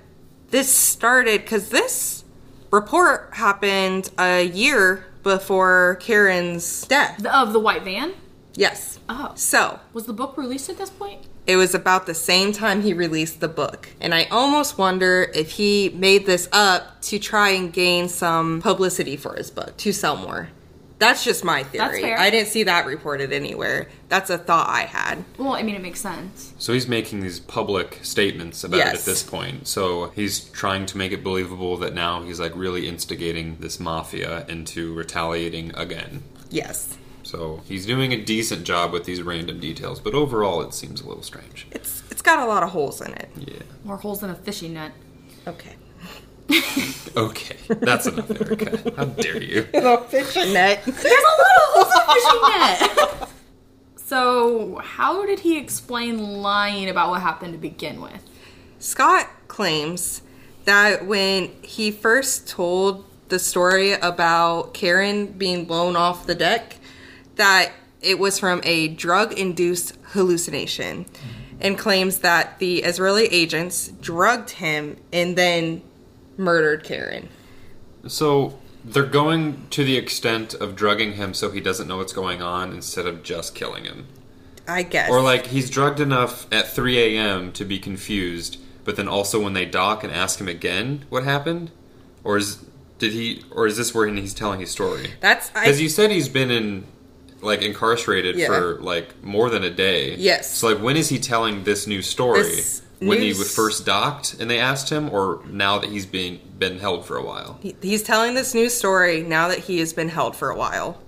this 0.51 0.73
started 0.73 1.41
because 1.43 1.71
this 1.71 2.25
report 2.71 3.31
happened 3.33 4.11
a 4.19 4.43
year 4.45 5.07
before 5.23 5.97
Karen's 6.01 6.87
death. 6.87 7.19
The- 7.19 7.37
Of 7.37 7.53
the 7.53 7.61
white 7.61 7.83
van? 7.83 8.13
Yes. 8.55 9.01
Oh. 9.09 9.33
So 9.35 9.81
Was 9.93 10.07
the 10.07 10.13
book 10.13 10.37
released 10.37 10.69
at 10.71 10.79
this 10.79 10.91
point? 10.91 11.21
it 11.47 11.57
was 11.57 11.75
about 11.75 12.07
the 12.07 12.15
same 12.15 12.53
time 12.53 12.81
he 12.81 12.95
released 12.95 13.41
the 13.41 13.49
book. 13.49 13.91
And 14.01 14.15
I 14.15 14.25
almost 14.31 14.79
wonder 14.79 15.31
if 15.35 15.51
he 15.51 15.91
made 15.91 16.25
this 16.25 16.49
up 16.53 17.03
to 17.03 17.19
try 17.19 17.51
and 17.51 17.71
gain 17.71 18.09
some 18.09 18.63
publicity 18.63 19.19
for 19.19 19.35
his 19.35 19.51
book, 19.51 19.77
to 19.79 19.93
sell 19.93 20.17
more. 20.17 20.49
That's 20.99 21.25
just 21.25 21.45
my 21.45 21.65
theory. 21.65 22.01
fair. 22.03 22.19
I 22.19 22.31
didn't 22.31 22.49
see 22.49 22.63
that 22.65 22.87
reported 22.87 23.33
anywhere. 23.33 23.89
That's 24.09 24.31
a 24.31 24.39
thought 24.39 24.69
I 24.69 24.83
had. 24.83 25.25
Well, 25.39 25.55
I 25.55 25.63
mean, 25.63 25.75
it 25.75 25.83
makes 25.83 26.01
sense. 26.01 26.55
So 26.59 26.73
he's 26.73 26.87
making 26.87 27.21
these 27.21 27.41
public 27.41 27.99
statements 28.03 28.63
about 28.65 28.81
it 28.81 28.87
at 28.87 29.01
this 29.01 29.23
point. 29.23 29.67
So 29.67 30.11
he's 30.11 30.41
trying 30.41 30.87
to 30.87 30.97
make 30.97 31.13
it 31.13 31.25
believable 31.25 31.77
that 31.79 31.95
now 31.95 32.23
he's 32.23 32.39
like 32.39 32.55
really 32.55 32.89
instigating 32.89 33.57
this 33.59 33.81
mafia 33.81 34.47
into 34.47 34.95
retaliating 34.95 35.75
again. 35.75 36.23
Yes. 36.51 36.97
So 37.25 37.63
he's 37.67 37.87
doing 37.87 38.13
a 38.13 38.23
decent 38.23 38.65
job 38.65 38.93
with 38.93 39.05
these 39.05 39.23
random 39.23 39.59
details, 39.59 39.99
but 39.99 40.15
overall 40.15 40.61
it 40.63 40.75
seems 40.75 41.01
a 41.01 41.09
little 41.09 41.23
strange. 41.23 41.67
It's 41.73 42.03
it's 42.11 42.23
got 42.23 42.39
a 42.39 42.47
lot 42.47 42.63
of 42.63 42.71
holes 42.71 43.01
in 43.01 43.13
it. 43.15 43.31
Yeah. 43.37 43.63
More 43.83 43.97
holes 43.97 44.21
than 44.21 44.31
a 44.31 44.35
fishing 44.35 44.75
net. 44.75 44.93
Okay. 45.47 45.75
Okay. 47.17 47.57
That's 47.69 48.07
enough, 48.07 48.29
Erica. 48.29 48.93
How 48.97 49.05
dare 49.05 49.41
you? 49.41 49.63
The 49.73 50.05
fishing 50.09 50.53
net. 50.53 50.83
There's 50.85 50.97
a 50.97 51.09
lot 51.09 51.57
of 51.57 51.63
holes 51.71 51.93
in 51.95 52.01
a 52.01 52.91
fishing 52.91 53.19
net! 53.21 53.29
so, 53.97 54.77
how 54.83 55.25
did 55.25 55.41
he 55.41 55.57
explain 55.57 56.43
lying 56.43 56.89
about 56.89 57.11
what 57.11 57.21
happened 57.21 57.53
to 57.53 57.59
begin 57.59 58.01
with? 58.01 58.21
Scott 58.81 59.31
claims 59.47 60.23
that 60.65 61.07
when 61.07 61.53
he 61.63 61.93
first 61.93 62.49
told 62.49 63.05
the 63.29 63.39
story 63.39 63.93
about 63.93 64.75
Karen 64.75 65.27
being 65.27 65.67
blown 65.67 65.95
off 65.95 66.27
the 66.27 66.35
deck, 66.35 66.79
that 67.37 67.73
it 68.01 68.19
was 68.19 68.39
from 68.39 68.61
a 68.65 68.89
drug 68.89 69.33
induced 69.39 69.97
hallucination 70.09 71.07
and 71.61 71.79
claims 71.79 72.19
that 72.19 72.59
the 72.59 72.83
Israeli 72.83 73.27
agents 73.27 73.89
drugged 74.01 74.51
him 74.51 74.97
and 75.13 75.37
then 75.37 75.83
murdered 76.37 76.85
Karen. 76.85 77.29
So 78.07 78.59
they're 78.85 79.05
going 79.07 79.67
to 79.71 79.85
the 79.85 79.97
extent 79.97 80.55
of 80.55 80.77
drugging 80.77 81.15
him 81.15 81.33
so 81.35 81.51
he 81.51 81.61
doesn't 81.61 81.89
know 81.89 81.97
what's 81.99 82.13
going 82.13 82.43
on 82.43 82.73
instead 82.73 83.07
of 83.07 83.23
just 83.23 83.55
killing 83.55 83.85
him. 83.85 84.07
I 84.67 84.83
guess. 84.83 85.11
Or 85.11 85.21
like 85.21 85.47
he's 85.47 85.69
drugged 85.71 86.01
enough 86.01 86.47
at 86.53 86.69
3 86.69 86.99
a.m. 87.17 87.53
to 87.53 87.65
be 87.65 87.79
confused, 87.79 88.59
but 88.85 88.97
then 88.97 89.09
also 89.09 89.43
when 89.43 89.53
they 89.53 89.65
dock 89.67 90.05
and 90.05 90.13
ask 90.13 90.41
him 90.41 90.49
again 90.49 91.05
what 91.09 91.25
happened, 91.25 91.71
or 92.23 92.37
is 92.37 92.65
did 92.99 93.13
he 93.13 93.43
or 93.51 93.67
is 93.67 93.77
this 93.77 93.95
where 93.95 94.07
he's 94.07 94.35
telling 94.35 94.61
his 94.61 94.71
story? 94.71 95.11
That's 95.21 95.51
Because 95.51 95.81
you 95.81 95.89
said 95.89 96.11
he's 96.11 96.29
been 96.29 96.51
in 96.51 96.87
like 97.43 97.61
incarcerated 97.61 98.37
Yeah. 98.37 98.47
for 98.47 98.81
like 98.81 99.23
more 99.23 99.51
than 99.51 99.63
a 99.65 99.71
day. 99.71 100.15
Yes. 100.17 100.51
So 100.51 100.69
like 100.73 100.83
when 100.83 100.97
is 100.97 101.11
he 101.11 101.19
telling 101.19 101.65
this 101.65 101.87
new 101.87 102.01
story? 102.01 102.43
This 102.43 102.81
when 103.01 103.21
he 103.21 103.29
was 103.29 103.55
first 103.55 103.85
docked 103.85 104.35
and 104.41 104.51
they 104.51 104.59
asked 104.59 104.91
him, 104.91 105.11
or 105.11 105.41
now 105.47 105.79
that 105.79 105.91
he's 105.91 106.07
been 106.07 106.41
been 106.59 106.79
held 106.79 107.05
for 107.05 107.17
a 107.17 107.23
while? 107.25 107.59
he- 107.63 107.77
he's 107.83 108.03
telling 108.03 108.35
this 108.35 108.55
new 108.55 108.69
story 108.71 109.23
now 109.23 109.49
that 109.49 109.59
he 109.61 109.79
has 109.81 109.93
been 109.93 110.09
held 110.09 110.37
for 110.37 110.49
a 110.51 110.57
while. 110.57 111.01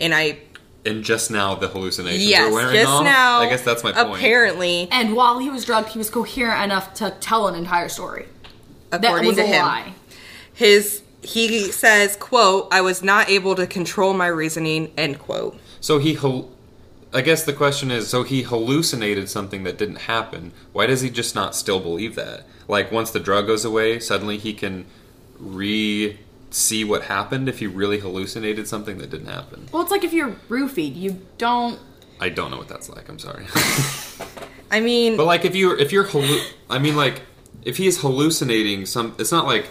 And 0.00 0.14
I 0.14 0.38
And 0.86 1.02
just 1.04 1.30
now 1.30 1.54
the 1.54 1.68
hallucinations 1.68 2.24
yes, 2.24 2.50
are 2.50 2.52
wearing 2.54 2.74
just 2.74 2.88
off. 2.88 3.04
now 3.04 3.40
I 3.40 3.48
guess 3.48 3.62
that's 3.62 3.84
my 3.84 3.92
point. 3.92 4.16
Apparently, 4.16 4.88
And 4.90 5.14
while 5.14 5.38
he 5.38 5.50
was 5.50 5.64
drugged, 5.64 5.88
he 5.90 5.98
was 5.98 6.08
coherent 6.10 6.62
enough 6.64 6.94
to 6.94 7.10
tell 7.20 7.46
an 7.48 7.54
entire 7.54 7.88
story. 7.88 8.26
That 8.90 9.04
according 9.04 9.26
was 9.26 9.36
to 9.36 9.42
a 9.42 9.46
him. 9.46 9.64
lie. 9.66 9.92
his 10.54 11.02
he 11.20 11.70
says 11.72 12.14
quote 12.16 12.68
i 12.70 12.80
was 12.80 13.02
not 13.02 13.28
able 13.28 13.54
to 13.56 13.66
control 13.66 14.14
my 14.14 14.28
reasoning 14.28 14.90
end 14.96 15.18
quote 15.18 15.58
So 15.80 15.98
he, 15.98 16.14
hal- 16.14 16.48
I 17.12 17.22
guess 17.22 17.44
the 17.44 17.52
question 17.52 17.90
is, 17.90 18.08
so 18.08 18.22
he 18.22 18.42
hallucinated 18.42 19.30
something 19.30 19.64
that 19.64 19.78
didn't 19.78 20.02
happen. 20.02 20.52
Why 20.72 20.86
does 20.86 21.00
he 21.00 21.08
just 21.08 21.34
not 21.34 21.54
still 21.54 21.80
believe 21.80 22.14
that? 22.16 22.44
Like 22.66 22.92
once 22.92 23.10
the 23.10 23.20
drug 23.20 23.46
goes 23.46 23.64
away, 23.64 23.98
suddenly 23.98 24.36
he 24.36 24.52
can 24.52 24.84
re 25.38 26.18
see 26.50 26.84
what 26.84 27.04
happened 27.04 27.48
if 27.48 27.58
he 27.58 27.66
really 27.66 27.98
hallucinated 27.98 28.66
something 28.66 28.98
that 28.98 29.10
didn't 29.10 29.28
happen. 29.28 29.68
Well, 29.72 29.82
it's 29.82 29.90
like 29.90 30.04
if 30.04 30.12
you're 30.12 30.32
roofied, 30.48 30.96
you 30.96 31.20
don't. 31.38 31.78
I 32.20 32.28
don't 32.28 32.50
know 32.50 32.58
what 32.58 32.68
that's 32.68 32.88
like. 32.88 33.08
I'm 33.08 33.18
sorry. 33.18 33.46
i 34.70 34.80
mean 34.80 35.16
but 35.16 35.24
like 35.24 35.46
if 35.46 35.56
you're 35.56 35.78
if 35.78 35.92
you're 35.92 36.04
hallu- 36.04 36.46
I 36.68 36.78
mean 36.78 36.94
like 36.94 37.22
if 37.64 37.78
he 37.78 37.86
is 37.86 38.00
hallucinating 38.02 38.84
some, 38.84 39.14
it's 39.18 39.32
not 39.32 39.46
like 39.46 39.66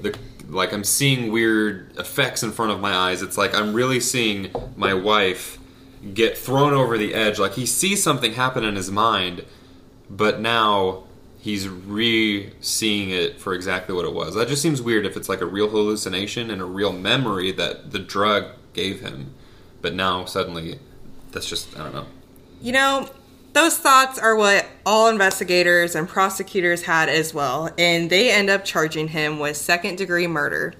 the 0.00 0.14
like 0.48 0.72
I'm 0.72 0.84
seeing 0.84 1.32
weird 1.32 1.96
effects 1.98 2.42
in 2.42 2.52
front 2.52 2.72
of 2.72 2.80
my 2.80 2.92
eyes. 2.94 3.22
It's 3.22 3.38
like 3.38 3.54
I'm 3.54 3.72
really 3.72 4.00
seeing 4.00 4.50
my 4.76 4.92
wife 4.92 5.58
get 6.14 6.36
thrown 6.36 6.72
over 6.72 6.98
the 6.98 7.14
edge. 7.14 7.38
Like 7.38 7.54
he 7.54 7.66
sees 7.66 8.02
something 8.02 8.32
happen 8.34 8.64
in 8.64 8.76
his 8.76 8.90
mind, 8.90 9.44
but 10.10 10.40
now 10.40 11.04
he's 11.38 11.68
re-seeing 11.68 13.10
it 13.10 13.40
for 13.40 13.52
exactly 13.54 13.94
what 13.94 14.04
it 14.04 14.12
was. 14.12 14.34
That 14.34 14.48
just 14.48 14.62
seems 14.62 14.80
weird 14.80 15.06
if 15.06 15.16
it's 15.16 15.28
like 15.28 15.40
a 15.40 15.46
real 15.46 15.68
hallucination 15.68 16.50
and 16.50 16.60
a 16.62 16.64
real 16.64 16.92
memory 16.92 17.50
that 17.52 17.90
the 17.92 17.98
drug 17.98 18.52
gave 18.72 19.00
him, 19.00 19.34
but 19.80 19.94
now 19.94 20.24
suddenly 20.24 20.78
that's 21.32 21.48
just 21.48 21.74
I 21.78 21.82
don't 21.84 21.94
know. 21.94 22.06
you 22.60 22.72
know 22.72 23.08
those 23.54 23.76
thoughts 23.76 24.18
are 24.18 24.34
what 24.34 24.66
all 24.86 25.08
investigators 25.08 25.94
and 25.94 26.08
prosecutors 26.08 26.82
had 26.82 27.08
as 27.08 27.34
well 27.34 27.68
and 27.76 28.08
they 28.08 28.30
end 28.30 28.48
up 28.48 28.64
charging 28.64 29.08
him 29.08 29.38
with 29.38 29.56
second 29.56 29.96
degree 29.96 30.26
murder 30.26 30.74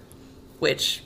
which 0.58 1.02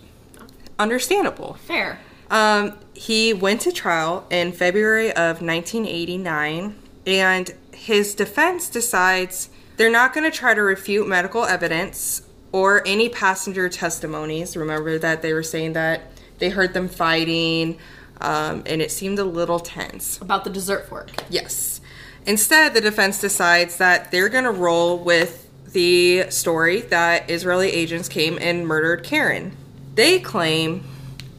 understandable 0.79 1.55
Fair. 1.55 1.99
Um, 2.31 2.77
he 2.97 3.35
went 3.35 3.61
to 3.63 3.73
trial 3.73 4.27
in 4.31 4.53
February 4.53 5.11
of 5.11 5.43
1989, 5.43 6.75
and 7.07 7.55
his 7.73 8.15
defense 8.15 8.69
decides 8.69 9.51
they're 9.77 9.91
not 9.91 10.15
going 10.15 10.29
to 10.29 10.37
try 10.37 10.55
to 10.55 10.63
refute 10.63 11.07
medical 11.07 11.45
evidence 11.45 12.23
or 12.53 12.83
any 12.87 13.11
passenger 13.11 13.69
testimonies. 13.69 14.57
Remember 14.57 14.99
that 14.99 15.21
they 15.21 15.35
were 15.35 15.43
saying 15.43 15.75
that 15.75 16.03
they 16.39 16.49
heard 16.49 16.73
them 16.73 16.89
fighting, 16.89 17.79
um, 18.23 18.63
and 18.65 18.81
it 18.81 18.91
seemed 18.91 19.19
a 19.19 19.25
little 19.25 19.61
tense. 19.61 20.19
About 20.23 20.45
the 20.45 20.51
dessert 20.51 20.89
fork. 20.89 21.11
Yes. 21.29 21.83
Instead, 22.25 22.73
the 22.73 22.81
defense 22.81 23.21
decides 23.21 23.77
that 23.77 24.11
they're 24.11 24.31
going 24.31 24.45
to 24.45 24.51
roll 24.51 24.99
with 24.99 25.49
the 25.73 26.31
story 26.31 26.81
that 26.81 27.31
Israeli 27.31 27.71
agents 27.71 28.09
came 28.09 28.39
and 28.41 28.67
murdered 28.67 29.05
Karen. 29.05 29.55
They 29.95 30.19
claim 30.19 30.85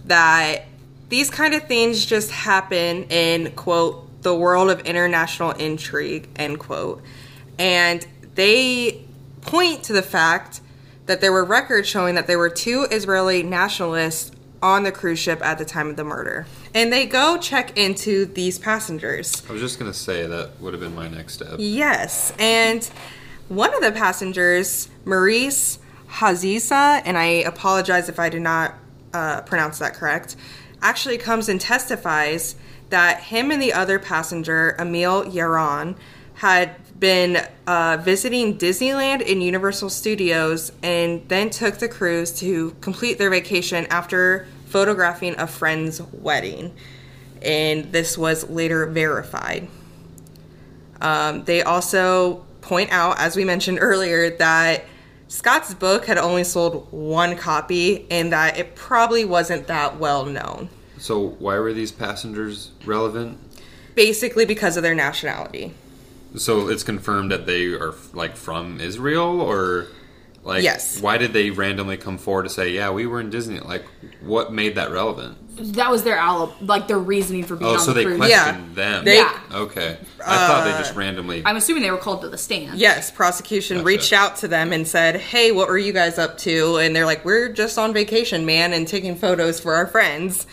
that 0.06 0.67
these 1.10 1.30
kind 1.30 1.54
of 1.54 1.68
things 1.68 2.06
just 2.06 2.32
happen 2.32 3.04
in, 3.06 3.52
quote, 3.52 4.22
the 4.22 4.36
world 4.36 4.70
of 4.70 4.82
international 4.82 5.52
intrigue, 5.52 6.28
end 6.36 6.60
quote. 6.60 7.02
And 7.58 8.06
they 8.36 9.06
point 9.42 9.84
to 9.86 9.94
the 9.94 10.02
fact 10.02 10.62
that 11.06 11.22
there 11.22 11.32
were 11.32 11.46
records 11.46 11.88
showing 11.88 12.16
that 12.16 12.28
there 12.28 12.38
were 12.38 12.50
two 12.50 12.86
Israeli 12.92 13.42
nationalists 13.44 14.32
on 14.62 14.84
the 14.84 14.92
cruise 14.92 15.20
ship 15.20 15.40
at 15.44 15.58
the 15.58 15.66
time 15.66 15.90
of 15.90 15.96
the 15.96 16.04
murder. 16.04 16.46
And 16.74 16.92
they 16.92 17.06
go 17.06 17.38
check 17.38 17.78
into 17.78 18.26
these 18.26 18.60
passengers. 18.60 19.44
I 19.50 19.54
was 19.54 19.62
just 19.62 19.80
gonna 19.80 19.94
say 19.94 20.26
that 20.26 20.60
would 20.60 20.74
have 20.74 20.82
been 20.82 20.96
my 20.96 21.08
next 21.08 21.34
step. 21.34 21.56
Yes, 21.58 22.34
and 22.38 22.84
one 23.48 23.74
of 23.74 23.82
the 23.82 23.92
passengers, 23.92 24.90
Maurice 25.06 25.80
Haziza, 26.10 27.02
and 27.06 27.18
I 27.18 27.26
apologize 27.26 28.10
if 28.10 28.20
I 28.20 28.30
did 28.30 28.42
not 28.42 28.74
uh, 29.14 29.42
pronounce 29.42 29.80
that 29.80 29.94
correct, 29.94 30.36
actually 30.82 31.18
comes 31.18 31.50
and 31.50 31.60
testifies 31.60 32.56
that 32.90 33.22
him 33.24 33.52
and 33.52 33.62
the 33.62 33.74
other 33.74 34.00
passenger, 34.00 34.76
Emil 34.80 35.26
Yaron, 35.26 35.96
had 36.36 36.76
been 37.00 37.38
uh, 37.66 37.98
visiting 38.02 38.58
Disneyland 38.58 39.30
and 39.30 39.42
Universal 39.44 39.90
Studios 39.90 40.72
and 40.84 41.28
then 41.30 41.50
took 41.50 41.80
the 41.80 41.88
cruise 41.88 42.32
to 42.40 42.72
complete 42.82 43.18
their 43.18 43.30
vacation 43.30 43.86
after 43.88 44.48
photographing 44.66 45.36
a 45.40 45.48
friend's 45.48 46.02
wedding. 46.14 46.74
And 47.42 47.92
this 47.92 48.18
was 48.18 48.50
later 48.50 48.86
verified. 48.86 49.68
Um, 51.02 51.44
they 51.44 51.62
also 51.62 52.46
point 52.62 52.92
out, 52.92 53.20
as 53.20 53.36
we 53.36 53.46
mentioned 53.46 53.78
earlier, 53.82 54.30
that 54.38 54.86
Scott's 55.28 55.74
book 55.74 56.06
had 56.06 56.18
only 56.18 56.44
sold 56.44 56.88
one 56.92 57.36
copy 57.36 58.08
and 58.10 58.32
that 58.32 58.58
it 58.58 58.76
probably 58.76 59.26
wasn't 59.26 59.68
that 59.68 59.98
well 60.00 60.26
known. 60.26 60.70
So 60.98 61.30
why 61.40 61.60
were 61.60 61.74
these 61.74 61.92
passengers 61.92 62.72
relevant? 62.86 63.38
Basically, 63.94 64.46
because 64.46 64.78
of 64.78 64.84
their 64.84 64.96
nationality. 64.96 65.74
So 66.36 66.70
it's 66.70 66.84
confirmed 66.84 67.32
that 67.32 67.46
they 67.46 67.66
are 67.68 67.94
like 68.14 68.36
from 68.36 68.80
Israel, 68.80 69.42
or 69.42 69.88
like 70.48 70.64
Yes. 70.64 71.00
Why 71.02 71.18
did 71.18 71.34
they 71.34 71.50
randomly 71.52 71.98
come 71.98 72.18
forward 72.18 72.44
to 72.44 72.50
say, 72.50 72.70
"Yeah, 72.72 72.90
we 72.92 73.06
were 73.06 73.20
in 73.20 73.30
Disney"? 73.30 73.60
Like, 73.60 73.84
what 74.22 74.52
made 74.54 74.76
that 74.76 74.92
relevant? 74.92 75.38
That 75.76 75.90
was 75.92 76.04
their 76.04 76.18
alibi, 76.18 76.54
like 76.62 76.88
their 76.88 77.00
reasoning 77.00 77.44
for 77.44 77.56
being 77.56 77.70
Oh, 77.72 77.74
on 77.76 77.80
so 77.80 77.88
the 77.92 77.94
they 77.96 78.04
cruise. 78.06 78.18
questioned 78.18 78.68
Yeah. 78.70 78.76
them. 78.76 79.06
They- 79.06 79.16
Yeah. 79.18 79.40
Okay, 79.54 79.98
I 80.26 80.48
thought 80.48 80.64
they 80.66 80.72
just 80.84 80.96
randomly. 80.96 81.42
I'm 81.46 81.58
assuming 81.58 81.82
they 81.84 81.90
were 81.92 81.98
called 81.98 82.22
to 82.22 82.30
the 82.30 82.38
stand. 82.38 82.78
Yes, 82.80 83.10
prosecution 83.12 83.78
Gotcha. 83.78 83.86
reached 83.88 84.14
out 84.14 84.38
to 84.38 84.48
them 84.48 84.72
and 84.72 84.88
said, 84.88 85.16
Hey, 85.18 85.52
what 85.52 85.68
were 85.68 85.78
you 85.80 85.94
guys 85.94 86.18
up 86.20 86.38
to? 86.40 86.78
And 86.78 86.96
they're 86.96 87.06
like, 87.08 87.26
We're 87.26 87.50
just 87.50 87.78
on 87.80 87.92
vacation, 87.94 88.46
man, 88.46 88.72
and 88.72 88.88
taking 88.88 89.16
photos 89.16 89.60
for 89.60 89.74
our 89.76 89.88
friends. 89.88 90.46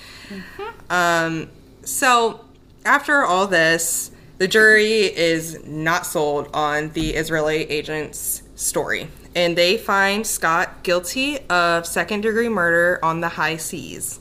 Um, 0.91 1.49
so, 1.85 2.41
after 2.87 3.25
all 3.25 3.47
this, 3.47 4.11
the 4.39 4.49
jury 4.49 5.03
is 5.03 5.59
not 5.67 6.07
sold 6.07 6.49
on 6.55 6.91
the 6.95 7.11
Israeli 7.15 7.71
agent's 7.71 8.43
story. 8.57 9.09
And 9.35 9.57
they 9.57 9.77
find 9.77 10.27
Scott 10.27 10.83
guilty 10.83 11.39
of 11.49 11.87
second 11.87 12.23
degree 12.23 12.49
murder 12.49 12.99
on 13.03 13.21
the 13.21 13.31
high 13.31 13.57
seas. 13.57 14.21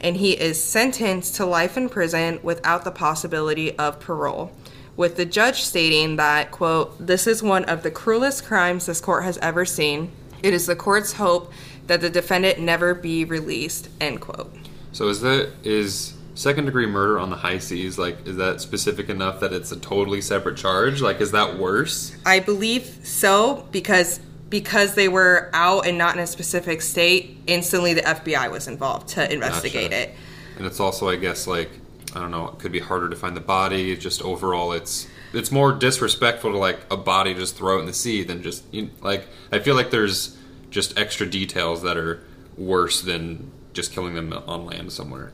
And 0.00 0.16
he 0.16 0.32
is 0.32 0.62
sentenced 0.62 1.36
to 1.36 1.46
life 1.46 1.76
in 1.76 1.88
prison 1.88 2.40
without 2.42 2.84
the 2.84 2.90
possibility 2.90 3.76
of 3.78 4.00
parole 4.00 4.52
with 4.96 5.16
the 5.16 5.24
judge 5.24 5.62
stating 5.62 6.16
that, 6.16 6.50
quote, 6.50 6.94
this 7.04 7.26
is 7.26 7.42
one 7.42 7.64
of 7.64 7.82
the 7.82 7.90
cruelest 7.90 8.44
crimes 8.44 8.86
this 8.86 9.00
court 9.00 9.24
has 9.24 9.38
ever 9.38 9.64
seen. 9.64 10.10
It 10.42 10.52
is 10.52 10.66
the 10.66 10.76
court's 10.76 11.14
hope 11.14 11.52
that 11.86 12.00
the 12.00 12.10
defendant 12.10 12.58
never 12.58 12.94
be 12.94 13.24
released, 13.24 13.88
end 14.00 14.20
quote. 14.20 14.52
so 14.92 15.08
is 15.08 15.20
that 15.22 15.50
is 15.64 16.14
second 16.34 16.64
degree 16.64 16.86
murder 16.86 17.18
on 17.18 17.28
the 17.28 17.36
high 17.36 17.58
seas 17.58 17.98
like 17.98 18.26
is 18.26 18.36
that 18.36 18.58
specific 18.60 19.10
enough 19.10 19.40
that 19.40 19.52
it's 19.52 19.70
a 19.72 19.78
totally 19.78 20.20
separate 20.20 20.56
charge? 20.56 21.00
Like, 21.00 21.20
is 21.20 21.32
that 21.32 21.58
worse? 21.58 22.16
I 22.26 22.40
believe 22.40 23.00
so 23.02 23.66
because 23.72 24.20
because 24.52 24.94
they 24.96 25.08
were 25.08 25.48
out 25.54 25.86
and 25.86 25.96
not 25.96 26.14
in 26.14 26.20
a 26.20 26.26
specific 26.26 26.82
state, 26.82 27.38
instantly 27.46 27.94
the 27.94 28.02
FBI 28.02 28.50
was 28.50 28.68
involved 28.68 29.08
to 29.08 29.32
investigate 29.32 29.92
Gotcha. 29.92 30.10
it. 30.10 30.14
And 30.58 30.66
it's 30.66 30.78
also, 30.78 31.08
I 31.08 31.16
guess, 31.16 31.46
like 31.46 31.70
I 32.14 32.20
don't 32.20 32.30
know, 32.30 32.48
it 32.48 32.58
could 32.58 32.70
be 32.70 32.78
harder 32.78 33.08
to 33.08 33.16
find 33.16 33.34
the 33.34 33.40
body. 33.40 33.96
Just 33.96 34.20
overall, 34.20 34.72
it's 34.72 35.08
it's 35.32 35.50
more 35.50 35.72
disrespectful 35.72 36.52
to 36.52 36.58
like 36.58 36.80
a 36.90 36.98
body 36.98 37.32
just 37.32 37.56
throw 37.56 37.78
it 37.78 37.80
in 37.80 37.86
the 37.86 37.94
sea 37.94 38.24
than 38.24 38.42
just 38.42 38.62
you, 38.70 38.90
like 39.00 39.26
I 39.50 39.58
feel 39.58 39.74
like 39.74 39.90
there's 39.90 40.36
just 40.68 40.98
extra 40.98 41.26
details 41.26 41.80
that 41.82 41.96
are 41.96 42.22
worse 42.58 43.00
than 43.00 43.50
just 43.72 43.90
killing 43.92 44.14
them 44.14 44.34
on 44.34 44.66
land 44.66 44.92
somewhere. 44.92 45.32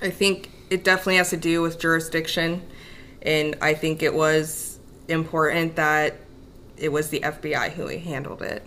I 0.00 0.10
think 0.10 0.48
it 0.70 0.84
definitely 0.84 1.16
has 1.16 1.30
to 1.30 1.36
do 1.36 1.60
with 1.60 1.80
jurisdiction, 1.80 2.62
and 3.20 3.56
I 3.60 3.74
think 3.74 4.04
it 4.04 4.14
was 4.14 4.78
important 5.08 5.74
that 5.74 6.14
it 6.80 6.90
was 6.90 7.10
the 7.10 7.20
FBI 7.20 7.70
who 7.72 7.86
handled 7.88 8.42
it. 8.42 8.64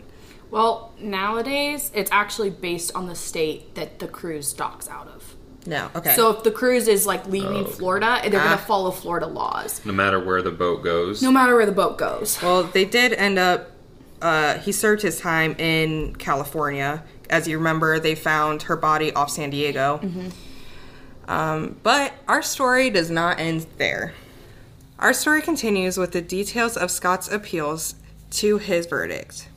Well, 0.51 0.93
nowadays 0.99 1.91
it's 1.95 2.11
actually 2.11 2.51
based 2.51 2.93
on 2.95 3.07
the 3.07 3.15
state 3.15 3.73
that 3.75 3.99
the 3.99 4.07
cruise 4.07 4.53
docks 4.53 4.87
out 4.87 5.07
of. 5.07 5.35
No, 5.65 5.89
okay. 5.95 6.13
So 6.13 6.29
if 6.31 6.43
the 6.43 6.51
cruise 6.51 6.87
is 6.87 7.05
like 7.07 7.25
leaving 7.27 7.65
Florida, 7.65 8.19
they're 8.29 8.39
Ah. 8.39 8.43
gonna 8.43 8.57
follow 8.57 8.91
Florida 8.91 9.25
laws, 9.27 9.81
No 9.85 9.93
matter 9.93 10.19
where 10.19 10.41
the 10.41 10.51
boat 10.51 10.83
goes. 10.83 11.21
no 11.23 11.31
matter 11.31 11.55
where 11.55 11.65
the 11.65 11.71
boat 11.71 11.97
goes. 11.97 12.37
Well, 12.41 12.63
they 12.63 12.85
did 12.85 13.13
end 13.13 13.39
up. 13.39 13.71
Uh, 14.21 14.57
he 14.59 14.71
served 14.71 15.01
his 15.01 15.19
time 15.19 15.55
in 15.57 16.15
California. 16.17 17.03
As 17.29 17.47
you 17.47 17.57
remember, 17.57 17.97
they 17.99 18.13
found 18.15 18.63
her 18.63 18.75
body 18.75 19.11
off 19.13 19.29
San 19.31 19.49
Diego. 19.49 19.99
Um, 21.27 21.77
but 21.83 22.13
our 22.27 22.41
story 22.41 22.89
does 22.89 23.09
not 23.09 23.39
end 23.39 23.65
there. 23.77 24.13
Our 24.99 25.13
story 25.13 25.41
continues 25.41 25.97
with 25.97 26.11
the 26.11 26.21
details 26.21 26.77
of 26.77 26.91
Scott's 26.91 27.29
appeals 27.31 27.95
to 28.33 28.57
his 28.57 28.85
verdict. 28.85 29.47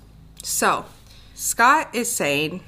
So, 0.42 0.84
Scott 1.34 1.94
is 1.94 2.10
saying 2.10 2.62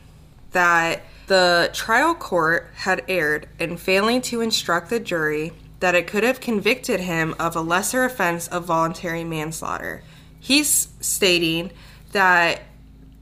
that 0.53 1.03
the 1.27 1.71
trial 1.73 2.15
court 2.15 2.71
had 2.75 3.05
erred 3.09 3.49
in 3.59 3.77
failing 3.77 4.23
to 4.23 4.41
instruct 4.41 4.91
the 4.91 5.01
jury 5.01 5.53
that 5.81 5.95
it 5.95 6.07
could 6.07 6.25
have 6.25 6.41
convicted 6.41 7.01
him 7.01 7.35
of 7.39 7.55
a 7.55 7.61
lesser 7.61 8.05
offense 8.05 8.49
of 8.49 8.65
voluntary 8.65 9.25
manslaughter. 9.25 10.03
He's 10.41 10.89
stating 11.01 11.71
that 12.13 12.63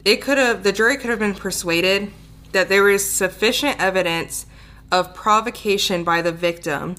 it 0.05 0.23
could 0.23 0.39
have 0.39 0.63
the 0.63 0.73
jury 0.73 0.97
could 0.97 1.11
have 1.11 1.19
been 1.19 1.35
persuaded 1.35 2.13
that 2.53 2.69
there 2.69 2.85
was 2.85 3.09
sufficient 3.09 3.81
evidence 3.81 4.47
of 4.91 5.15
provocation 5.15 6.05
by 6.05 6.23
the 6.23 6.33
victim 6.33 6.95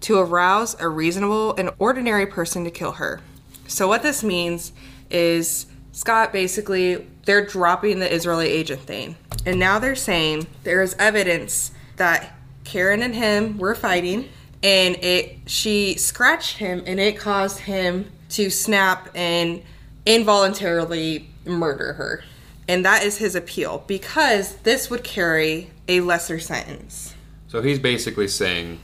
to 0.00 0.18
arouse 0.18 0.80
a 0.80 0.88
reasonable 0.88 1.54
and 1.56 1.70
ordinary 1.78 2.26
person 2.26 2.64
to 2.64 2.70
kill 2.70 2.92
her. 2.92 3.20
So 3.66 3.88
what 3.88 4.02
this 4.02 4.22
means 4.22 4.72
is 5.12 5.66
Scott 5.92 6.32
basically 6.32 7.06
they're 7.24 7.46
dropping 7.46 8.00
the 8.00 8.12
Israeli 8.12 8.48
agent 8.48 8.82
thing. 8.82 9.16
And 9.46 9.58
now 9.58 9.78
they're 9.78 9.94
saying 9.94 10.46
there 10.64 10.82
is 10.82 10.96
evidence 10.98 11.72
that 11.96 12.34
Karen 12.64 13.02
and 13.02 13.14
him 13.14 13.58
were 13.58 13.74
fighting 13.74 14.28
and 14.62 14.96
it 14.96 15.38
she 15.46 15.94
scratched 15.96 16.58
him 16.58 16.82
and 16.86 17.00
it 17.00 17.18
caused 17.18 17.60
him 17.60 18.10
to 18.30 18.50
snap 18.50 19.08
and 19.14 19.62
involuntarily 20.06 21.28
murder 21.44 21.94
her. 21.94 22.24
And 22.68 22.84
that 22.84 23.02
is 23.02 23.18
his 23.18 23.34
appeal 23.34 23.84
because 23.86 24.56
this 24.58 24.88
would 24.88 25.04
carry 25.04 25.70
a 25.88 26.00
lesser 26.00 26.38
sentence. 26.38 27.14
So 27.48 27.60
he's 27.60 27.78
basically 27.78 28.28
saying 28.28 28.78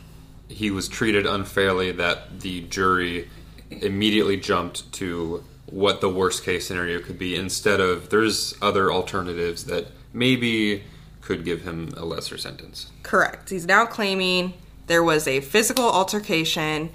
he 0.49 0.71
was 0.71 0.89
treated 0.89 1.27
unfairly, 1.27 1.93
that 1.93 2.41
the 2.41 2.63
jury 2.63 3.31
immediately 3.71 4.37
jumped 4.37 4.91
to 4.95 5.45
what 5.71 6.01
the 6.01 6.09
worst 6.09 6.45
case 6.45 6.67
scenario 6.67 7.01
could 7.01 7.19
be 7.19 7.37
instead 7.37 7.81
of 7.81 8.11
there's 8.11 8.55
other 8.63 8.91
alternatives 8.93 9.65
that 9.65 9.87
maybe 10.13 10.83
could 11.21 11.45
give 11.45 11.63
him 11.63 11.93
a 11.97 12.05
lesser 12.05 12.39
sentence. 12.39 12.91
Correct. 13.03 13.51
He's 13.51 13.67
now 13.67 13.85
claiming 13.85 14.55
there 14.87 15.03
was 15.03 15.29
a 15.29 15.41
physical 15.41 15.85
altercation 15.85 16.91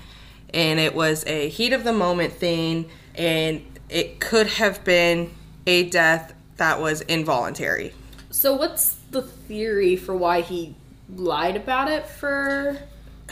and 0.53 0.79
it 0.79 0.95
was 0.95 1.25
a 1.27 1.49
heat 1.49 1.73
of 1.73 1.83
the 1.83 1.93
moment 1.93 2.33
thing 2.33 2.89
and 3.15 3.63
it 3.89 4.19
could 4.19 4.47
have 4.47 4.83
been 4.83 5.31
a 5.67 5.89
death 5.89 6.33
that 6.57 6.81
was 6.81 7.01
involuntary. 7.01 7.93
So 8.31 8.55
what's 8.55 8.95
the 9.11 9.21
theory 9.21 9.95
for 9.95 10.15
why 10.15 10.41
he 10.41 10.75
lied 11.15 11.55
about 11.55 11.89
it 11.89 12.07
for 12.07 12.79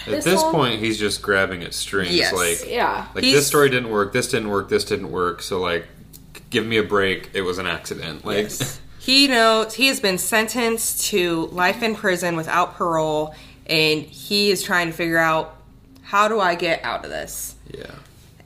At 0.08 0.24
this 0.24 0.42
point, 0.44 0.80
he's 0.80 0.98
just 0.98 1.22
grabbing 1.22 1.64
at 1.64 1.74
strings. 1.74 2.14
Yes. 2.14 2.34
Like, 2.34 2.70
Yeah. 2.70 3.08
like 3.14 3.24
He's- 3.24 3.36
this 3.38 3.48
story 3.48 3.70
didn't 3.70 3.90
work, 3.90 4.14
this 4.14 4.28
didn't 4.28 4.50
work, 4.50 4.70
this 4.70 4.84
didn't 4.84 5.12
work. 5.12 5.42
So 5.42 5.60
like, 5.60 5.88
give 6.50 6.66
me 6.66 6.78
a 6.78 6.84
break. 6.84 7.30
It 7.34 7.42
was 7.42 7.58
an 7.58 7.68
accident. 7.68 8.26
Like, 8.26 8.52
He 9.00 9.28
knows 9.28 9.74
he 9.74 9.88
has 9.88 10.00
been 10.00 10.20
sentenced 10.20 11.06
to 11.08 11.48
life 11.48 11.82
in 11.82 11.96
prison 11.96 12.36
without 12.36 12.76
parole 12.76 13.34
and 13.66 14.02
he 14.04 14.52
is 14.52 14.62
trying 14.62 14.88
to 14.88 14.94
figure 14.94 15.18
out 15.18 15.56
how 16.04 16.28
do 16.28 16.40
I 16.40 16.56
get 16.56 16.84
out 16.84 17.04
of 17.04 17.10
this? 17.10 17.56
yeah. 17.74 17.86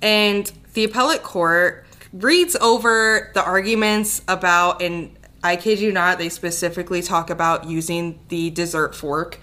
And 0.02 0.52
the 0.74 0.84
appellate 0.84 1.24
court 1.24 1.86
reads 2.14 2.56
over 2.58 3.32
the 3.34 3.44
arguments 3.44 4.22
about, 4.28 4.82
and 4.82 5.16
I 5.44 5.56
kid 5.56 5.80
you 5.80 5.92
not, 5.92 6.18
they 6.20 6.30
specifically 6.30 7.02
talk 7.02 7.30
about 7.30 7.66
using 7.66 8.20
the 8.30 8.50
dessert 8.52 8.94
fork 8.96 9.40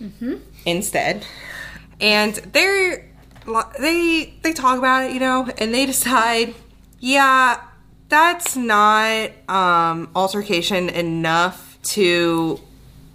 mm-hmm. 0.00 0.36
Instead. 0.64 1.24
And 2.00 2.34
they're 2.34 3.08
they 3.78 4.34
they 4.42 4.52
talk 4.52 4.78
about 4.78 5.04
it, 5.04 5.12
you 5.12 5.20
know, 5.20 5.48
and 5.58 5.72
they 5.74 5.86
decide, 5.86 6.54
yeah, 7.00 7.60
that's 8.08 8.56
not 8.56 9.30
um, 9.48 10.10
altercation 10.14 10.88
enough 10.88 11.78
to 11.82 12.60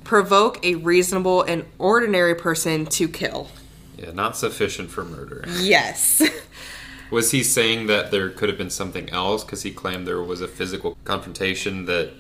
provoke 0.03 0.63
a 0.65 0.75
reasonable 0.75 1.43
and 1.43 1.65
ordinary 1.77 2.35
person 2.35 2.85
to 2.85 3.07
kill. 3.07 3.49
Yeah, 3.97 4.11
not 4.11 4.37
sufficient 4.37 4.89
for 4.89 5.03
murder. 5.03 5.43
Yes. 5.59 6.21
Was 7.11 7.31
he 7.31 7.41
saying 7.43 7.87
that 7.87 8.11
there 8.11 8.29
could 8.29 8.49
have 8.49 8.57
been 8.57 8.69
something 8.69 9.09
else 9.09 9.43
because 9.43 9.63
he 9.63 9.71
claimed 9.71 10.05
there 10.05 10.21
was 10.21 10.41
a 10.41 10.47
physical 10.47 10.97
confrontation 11.05 11.85
that 11.85 12.11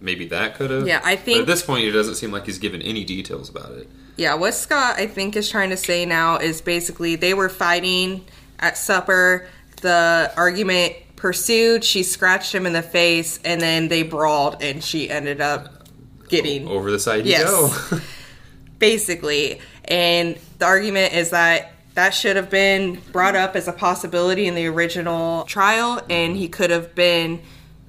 maybe 0.00 0.26
that 0.28 0.54
could 0.54 0.70
have? 0.70 0.86
Yeah, 0.86 1.00
I 1.04 1.16
But 1.16 1.24
think- 1.24 1.40
at 1.40 1.46
this 1.46 1.62
point, 1.62 1.84
it 1.84 1.90
doesn't 1.90 2.14
seem 2.14 2.30
like 2.30 2.46
he's 2.46 2.58
given 2.58 2.80
any 2.80 3.02
details 3.04 3.48
about 3.48 3.72
it. 3.72 3.88
Yeah, 4.16 4.34
what 4.34 4.54
Scott 4.54 4.96
I 4.98 5.06
think 5.06 5.36
is 5.36 5.48
trying 5.50 5.70
to 5.70 5.76
say 5.76 6.04
now 6.06 6.38
is 6.38 6.60
basically 6.60 7.16
they 7.16 7.34
were 7.34 7.48
fighting 7.48 8.24
at 8.58 8.76
supper. 8.78 9.48
The 9.82 10.32
argument 10.36 10.94
pursued. 11.16 11.84
She 11.84 12.02
scratched 12.02 12.54
him 12.54 12.66
in 12.66 12.72
the 12.72 12.82
face, 12.82 13.38
and 13.44 13.60
then 13.60 13.88
they 13.88 14.02
brawled, 14.02 14.62
and 14.62 14.82
she 14.82 15.10
ended 15.10 15.40
up 15.40 15.88
getting 16.28 16.66
Over 16.66 16.90
the 16.90 16.98
side 16.98 17.24
you 17.24 17.32
Yes. 17.32 17.44
go. 17.90 17.98
basically. 18.78 19.60
And 19.84 20.38
the 20.58 20.64
argument 20.66 21.14
is 21.14 21.30
that 21.30 21.72
that 21.94 22.10
should 22.10 22.36
have 22.36 22.50
been 22.50 23.00
brought 23.12 23.36
up 23.36 23.56
as 23.56 23.68
a 23.68 23.72
possibility 23.72 24.46
in 24.46 24.54
the 24.54 24.66
original 24.66 25.44
trial, 25.44 26.02
and 26.10 26.36
he 26.36 26.48
could 26.48 26.70
have 26.70 26.94
been 26.94 27.40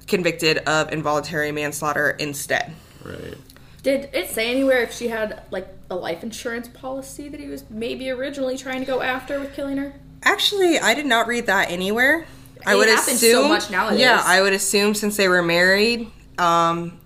convicted 0.06 0.58
of 0.58 0.90
involuntary 0.92 1.52
manslaughter 1.52 2.10
instead. 2.10 2.72
right. 3.04 3.34
Did 3.82 4.08
it 4.12 4.30
say 4.30 4.50
anywhere 4.50 4.82
if 4.82 4.92
she 4.92 5.08
had 5.08 5.42
like 5.50 5.68
a 5.90 5.94
life 5.96 6.22
insurance 6.22 6.68
policy 6.68 7.28
that 7.28 7.40
he 7.40 7.46
was 7.46 7.64
maybe 7.70 8.10
originally 8.10 8.56
trying 8.58 8.80
to 8.80 8.86
go 8.86 9.00
after 9.02 9.40
with 9.40 9.54
killing 9.54 9.76
her? 9.78 9.94
Actually, 10.22 10.78
I 10.78 10.94
did 10.94 11.06
not 11.06 11.26
read 11.26 11.46
that 11.46 11.70
anywhere. 11.70 12.26
I 12.66 12.74
It 12.74 12.76
would 12.76 12.88
happens 12.88 13.20
so 13.20 13.26
assume 13.40 13.48
much 13.48 13.70
nowadays. 13.70 14.00
Yeah, 14.00 14.20
I 14.24 14.42
would 14.42 14.52
assume 14.52 14.94
since 14.94 15.16
they 15.16 15.28
were 15.28 15.42
married, 15.42 16.10
um, 16.38 17.00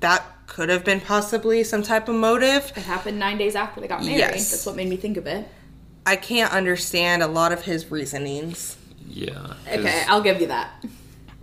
that 0.00 0.24
could 0.46 0.68
have 0.68 0.84
been 0.84 1.00
possibly 1.00 1.62
some 1.64 1.82
type 1.82 2.08
of 2.08 2.14
motive. 2.14 2.72
It 2.76 2.82
happened 2.82 3.18
nine 3.18 3.38
days 3.38 3.54
after 3.54 3.80
they 3.80 3.88
got 3.88 4.02
married. 4.02 4.18
Yes. 4.18 4.50
That's 4.50 4.66
what 4.66 4.76
made 4.76 4.88
me 4.88 4.96
think 4.96 5.16
of 5.16 5.26
it. 5.26 5.46
I 6.06 6.16
can't 6.16 6.52
understand 6.52 7.22
a 7.22 7.26
lot 7.26 7.52
of 7.52 7.62
his 7.62 7.90
reasonings, 7.90 8.76
Yeah. 9.08 9.54
Okay, 9.70 10.04
I'll 10.08 10.20
give 10.22 10.40
you 10.40 10.48
that. 10.48 10.70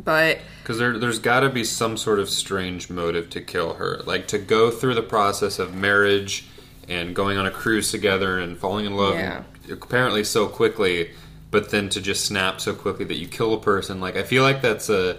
but 0.04 0.40
Because 0.64 0.78
there, 0.78 0.98
there's 1.00 1.20
got 1.20 1.40
to 1.42 1.50
be 1.50 1.64
some 1.64 1.98
sort 1.98 2.20
of 2.20 2.30
strange 2.30 2.90
motive 2.90 3.30
to 3.32 3.42
kill 3.42 3.76
her. 3.76 4.02
Like 4.06 4.28
to 4.28 4.38
go 4.38 4.70
through 4.72 4.96
the 4.96 5.02
process 5.04 5.58
of 5.60 5.74
marriage 5.74 6.48
and 6.92 7.16
going 7.16 7.38
on 7.38 7.46
a 7.46 7.52
cruise 7.52 7.90
together 7.92 8.38
and 8.40 8.58
falling 8.58 8.86
in 8.86 8.96
love 8.96 9.16
Yeah. 9.16 9.44
apparently 9.72 10.24
so 10.24 10.48
quickly, 10.48 11.12
but 11.50 11.70
then 11.72 11.90
to 11.90 12.02
just 12.02 12.26
snap 12.26 12.60
so 12.62 12.74
quickly 12.74 13.06
that 13.06 13.16
you 13.16 13.28
kill 13.28 13.54
a 13.54 13.60
person. 13.60 14.00
Like 14.00 14.16
I 14.18 14.24
feel 14.24 14.44
like 14.44 14.62
that's 14.62 14.90
a. 14.90 15.18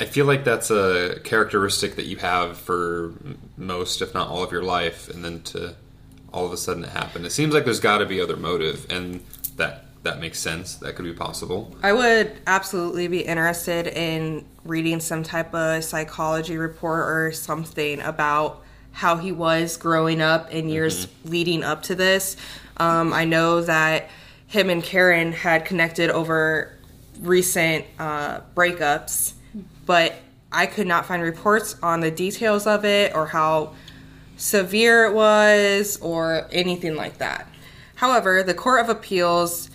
I 0.00 0.04
feel 0.04 0.26
like 0.26 0.44
that's 0.44 0.70
a 0.70 1.18
characteristic 1.24 1.96
that 1.96 2.04
you 2.06 2.18
have 2.18 2.56
for 2.56 3.12
most, 3.56 4.00
if 4.00 4.14
not 4.14 4.28
all, 4.28 4.44
of 4.44 4.52
your 4.52 4.62
life, 4.62 5.08
and 5.08 5.24
then 5.24 5.42
to 5.42 5.74
all 6.32 6.46
of 6.46 6.52
a 6.52 6.56
sudden 6.56 6.84
it 6.84 6.90
happened. 6.90 7.26
It 7.26 7.32
seems 7.32 7.52
like 7.52 7.64
there's 7.64 7.80
got 7.80 7.98
to 7.98 8.06
be 8.06 8.20
other 8.20 8.36
motive, 8.36 8.86
and 8.90 9.24
that 9.56 9.86
that 10.04 10.20
makes 10.20 10.38
sense. 10.38 10.76
That 10.76 10.94
could 10.94 11.04
be 11.04 11.12
possible. 11.14 11.74
I 11.82 11.92
would 11.92 12.30
absolutely 12.46 13.08
be 13.08 13.22
interested 13.22 13.88
in 13.88 14.44
reading 14.64 15.00
some 15.00 15.24
type 15.24 15.52
of 15.52 15.82
psychology 15.82 16.56
report 16.56 17.00
or 17.08 17.32
something 17.32 18.00
about 18.00 18.62
how 18.98 19.16
he 19.16 19.30
was 19.30 19.76
growing 19.76 20.20
up 20.20 20.50
in 20.50 20.68
years 20.68 21.06
leading 21.24 21.62
up 21.62 21.84
to 21.84 21.94
this. 21.94 22.36
Um, 22.78 23.12
I 23.12 23.26
know 23.26 23.60
that 23.60 24.10
him 24.48 24.70
and 24.70 24.82
Karen 24.82 25.30
had 25.30 25.64
connected 25.64 26.10
over 26.10 26.76
recent 27.20 27.84
uh, 28.00 28.40
breakups, 28.56 29.34
but 29.86 30.16
I 30.50 30.66
could 30.66 30.88
not 30.88 31.06
find 31.06 31.22
reports 31.22 31.76
on 31.80 32.00
the 32.00 32.10
details 32.10 32.66
of 32.66 32.84
it 32.84 33.14
or 33.14 33.26
how 33.26 33.74
severe 34.36 35.04
it 35.04 35.14
was 35.14 36.00
or 36.00 36.48
anything 36.50 36.96
like 36.96 37.18
that. 37.18 37.46
However, 37.94 38.42
the 38.42 38.54
Court 38.54 38.80
of 38.80 38.88
Appeals 38.88 39.70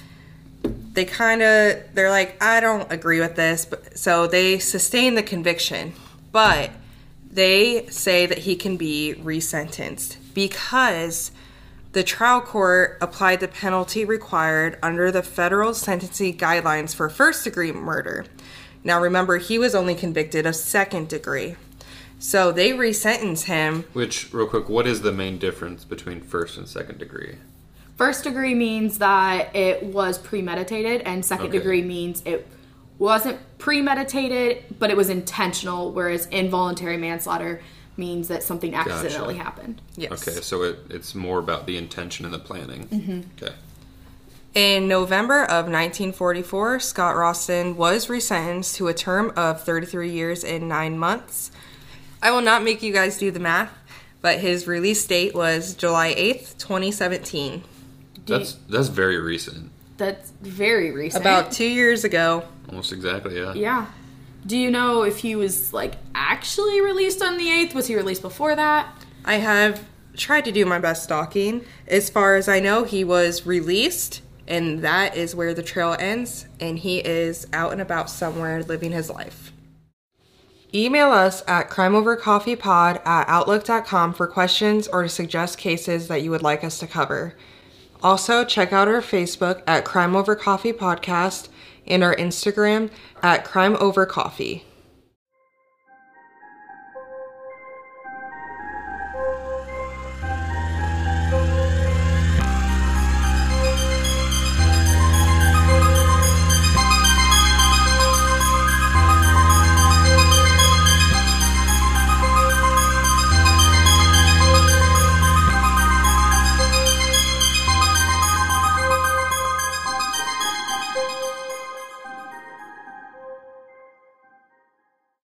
they 0.91 1.05
kind 1.05 1.41
of 1.41 1.81
they're 1.93 2.09
like 2.09 2.41
I 2.43 2.59
don't 2.59 2.91
agree 2.91 3.21
with 3.21 3.37
this, 3.37 3.63
but 3.63 3.97
so 3.97 4.27
they 4.27 4.59
sustain 4.59 5.15
the 5.15 5.23
conviction, 5.23 5.93
but 6.33 6.71
they 7.33 7.87
say 7.87 8.25
that 8.27 8.39
he 8.39 8.55
can 8.55 8.77
be 8.77 9.15
resentenced 9.19 10.17
because 10.33 11.31
the 11.93 12.03
trial 12.03 12.41
court 12.41 12.97
applied 13.01 13.39
the 13.39 13.47
penalty 13.47 14.05
required 14.05 14.77
under 14.83 15.11
the 15.11 15.23
federal 15.23 15.73
sentencing 15.73 16.37
guidelines 16.37 16.93
for 16.95 17.09
first 17.09 17.43
degree 17.43 17.71
murder. 17.71 18.25
Now 18.83 19.01
remember, 19.01 19.37
he 19.37 19.57
was 19.57 19.73
only 19.73 19.95
convicted 19.95 20.45
of 20.45 20.55
second 20.55 21.07
degree. 21.09 21.55
So 22.19 22.51
they 22.51 22.73
resentence 22.73 23.43
him. 23.43 23.83
Which, 23.93 24.33
real 24.33 24.47
quick, 24.47 24.69
what 24.69 24.87
is 24.87 25.01
the 25.01 25.11
main 25.11 25.37
difference 25.39 25.83
between 25.83 26.21
first 26.21 26.57
and 26.57 26.67
second 26.67 26.99
degree? 26.99 27.35
First 27.97 28.23
degree 28.23 28.55
means 28.55 28.97
that 28.99 29.55
it 29.55 29.83
was 29.83 30.17
premeditated, 30.17 31.01
and 31.01 31.23
second 31.25 31.47
Okay. 31.47 31.57
degree 31.57 31.81
means 31.81 32.21
it 32.25 32.47
wasn't 33.03 33.37
premeditated, 33.57 34.63
but 34.79 34.89
it 34.89 34.95
was 34.95 35.09
intentional, 35.09 35.91
whereas 35.91 36.25
involuntary 36.27 36.95
manslaughter 36.95 37.61
means 37.97 38.29
that 38.29 38.41
something 38.41 38.73
accidentally 38.73 39.35
happened. 39.35 39.81
Yes. 39.97 40.25
Okay, 40.25 40.39
so 40.39 40.63
it, 40.63 40.79
it's 40.89 41.13
more 41.13 41.37
about 41.37 41.67
the 41.67 41.75
intention 41.75 42.23
and 42.23 42.33
the 42.33 42.39
planning. 42.39 42.87
Mm-hmm. 42.87 43.21
Okay. 43.43 43.53
In 44.55 44.87
November 44.87 45.43
of 45.43 45.65
1944, 45.65 46.79
Scott 46.79 47.17
Roston 47.17 47.75
was 47.75 48.07
resentenced 48.07 48.75
to 48.75 48.87
a 48.87 48.93
term 48.93 49.33
of 49.35 49.61
33 49.61 50.09
years 50.09 50.45
and 50.45 50.69
9 50.69 50.97
months. 50.97 51.51
I 52.21 52.31
will 52.31 52.41
not 52.41 52.63
make 52.63 52.81
you 52.81 52.93
guys 52.93 53.17
do 53.17 53.31
the 53.31 53.39
math, 53.39 53.77
but 54.21 54.39
his 54.39 54.65
release 54.65 55.05
date 55.05 55.35
was 55.35 55.73
July 55.73 56.13
8th, 56.13 56.57
2017. 56.57 57.63
That's 58.25 58.53
that's 58.69 58.87
very 58.87 59.19
recent. 59.19 59.72
That's 59.97 60.31
very 60.41 60.91
recent. 60.91 61.21
About 61.21 61.51
two 61.51 61.65
years 61.65 62.03
ago. 62.03 62.43
Almost 62.69 62.91
exactly, 62.91 63.37
yeah. 63.37 63.53
yeah. 63.53 63.85
Do 64.45 64.57
you 64.57 64.71
know 64.71 65.03
if 65.03 65.19
he 65.19 65.35
was 65.35 65.71
like 65.73 65.95
actually 66.15 66.81
released 66.81 67.21
on 67.21 67.37
the 67.37 67.49
eighth? 67.49 67.75
Was 67.75 67.87
he 67.87 67.95
released 67.95 68.21
before 68.21 68.55
that? 68.55 68.93
I 69.23 69.35
have 69.35 69.85
tried 70.17 70.45
to 70.45 70.51
do 70.51 70.65
my 70.65 70.79
best 70.79 71.03
stalking. 71.03 71.65
As 71.87 72.09
far 72.09 72.35
as 72.35 72.47
I 72.47 72.59
know, 72.59 72.83
he 72.83 73.03
was 73.03 73.45
released, 73.45 74.21
and 74.47 74.79
that 74.79 75.15
is 75.15 75.35
where 75.35 75.53
the 75.53 75.63
trail 75.63 75.95
ends, 75.99 76.47
and 76.59 76.79
he 76.79 76.99
is 76.99 77.47
out 77.53 77.71
and 77.71 77.81
about 77.81 78.09
somewhere 78.09 78.63
living 78.63 78.91
his 78.91 79.09
life. 79.09 79.51
Email 80.75 81.11
us 81.11 81.43
at 81.47 81.69
crimeovercoffeepod 81.69 83.05
at 83.05 83.29
outlook.com 83.29 84.13
for 84.13 84.25
questions 84.25 84.87
or 84.87 85.03
to 85.03 85.09
suggest 85.09 85.59
cases 85.59 86.07
that 86.07 86.23
you 86.23 86.31
would 86.31 86.41
like 86.41 86.63
us 86.63 86.79
to 86.79 86.87
cover. 86.87 87.35
Also, 88.03 88.43
check 88.43 88.73
out 88.73 88.89
our 88.89 89.01
Facebook 89.01 89.63
at 89.65 89.85
Crime 89.85 90.13
Over 90.13 90.35
Coffee 90.35 90.73
Podcast 90.73 91.47
and 91.87 92.03
our 92.03 92.13
Instagram 92.15 92.91
at 93.21 93.45
Crime 93.45 93.77
Over 93.79 94.05
Coffee. 94.05 94.65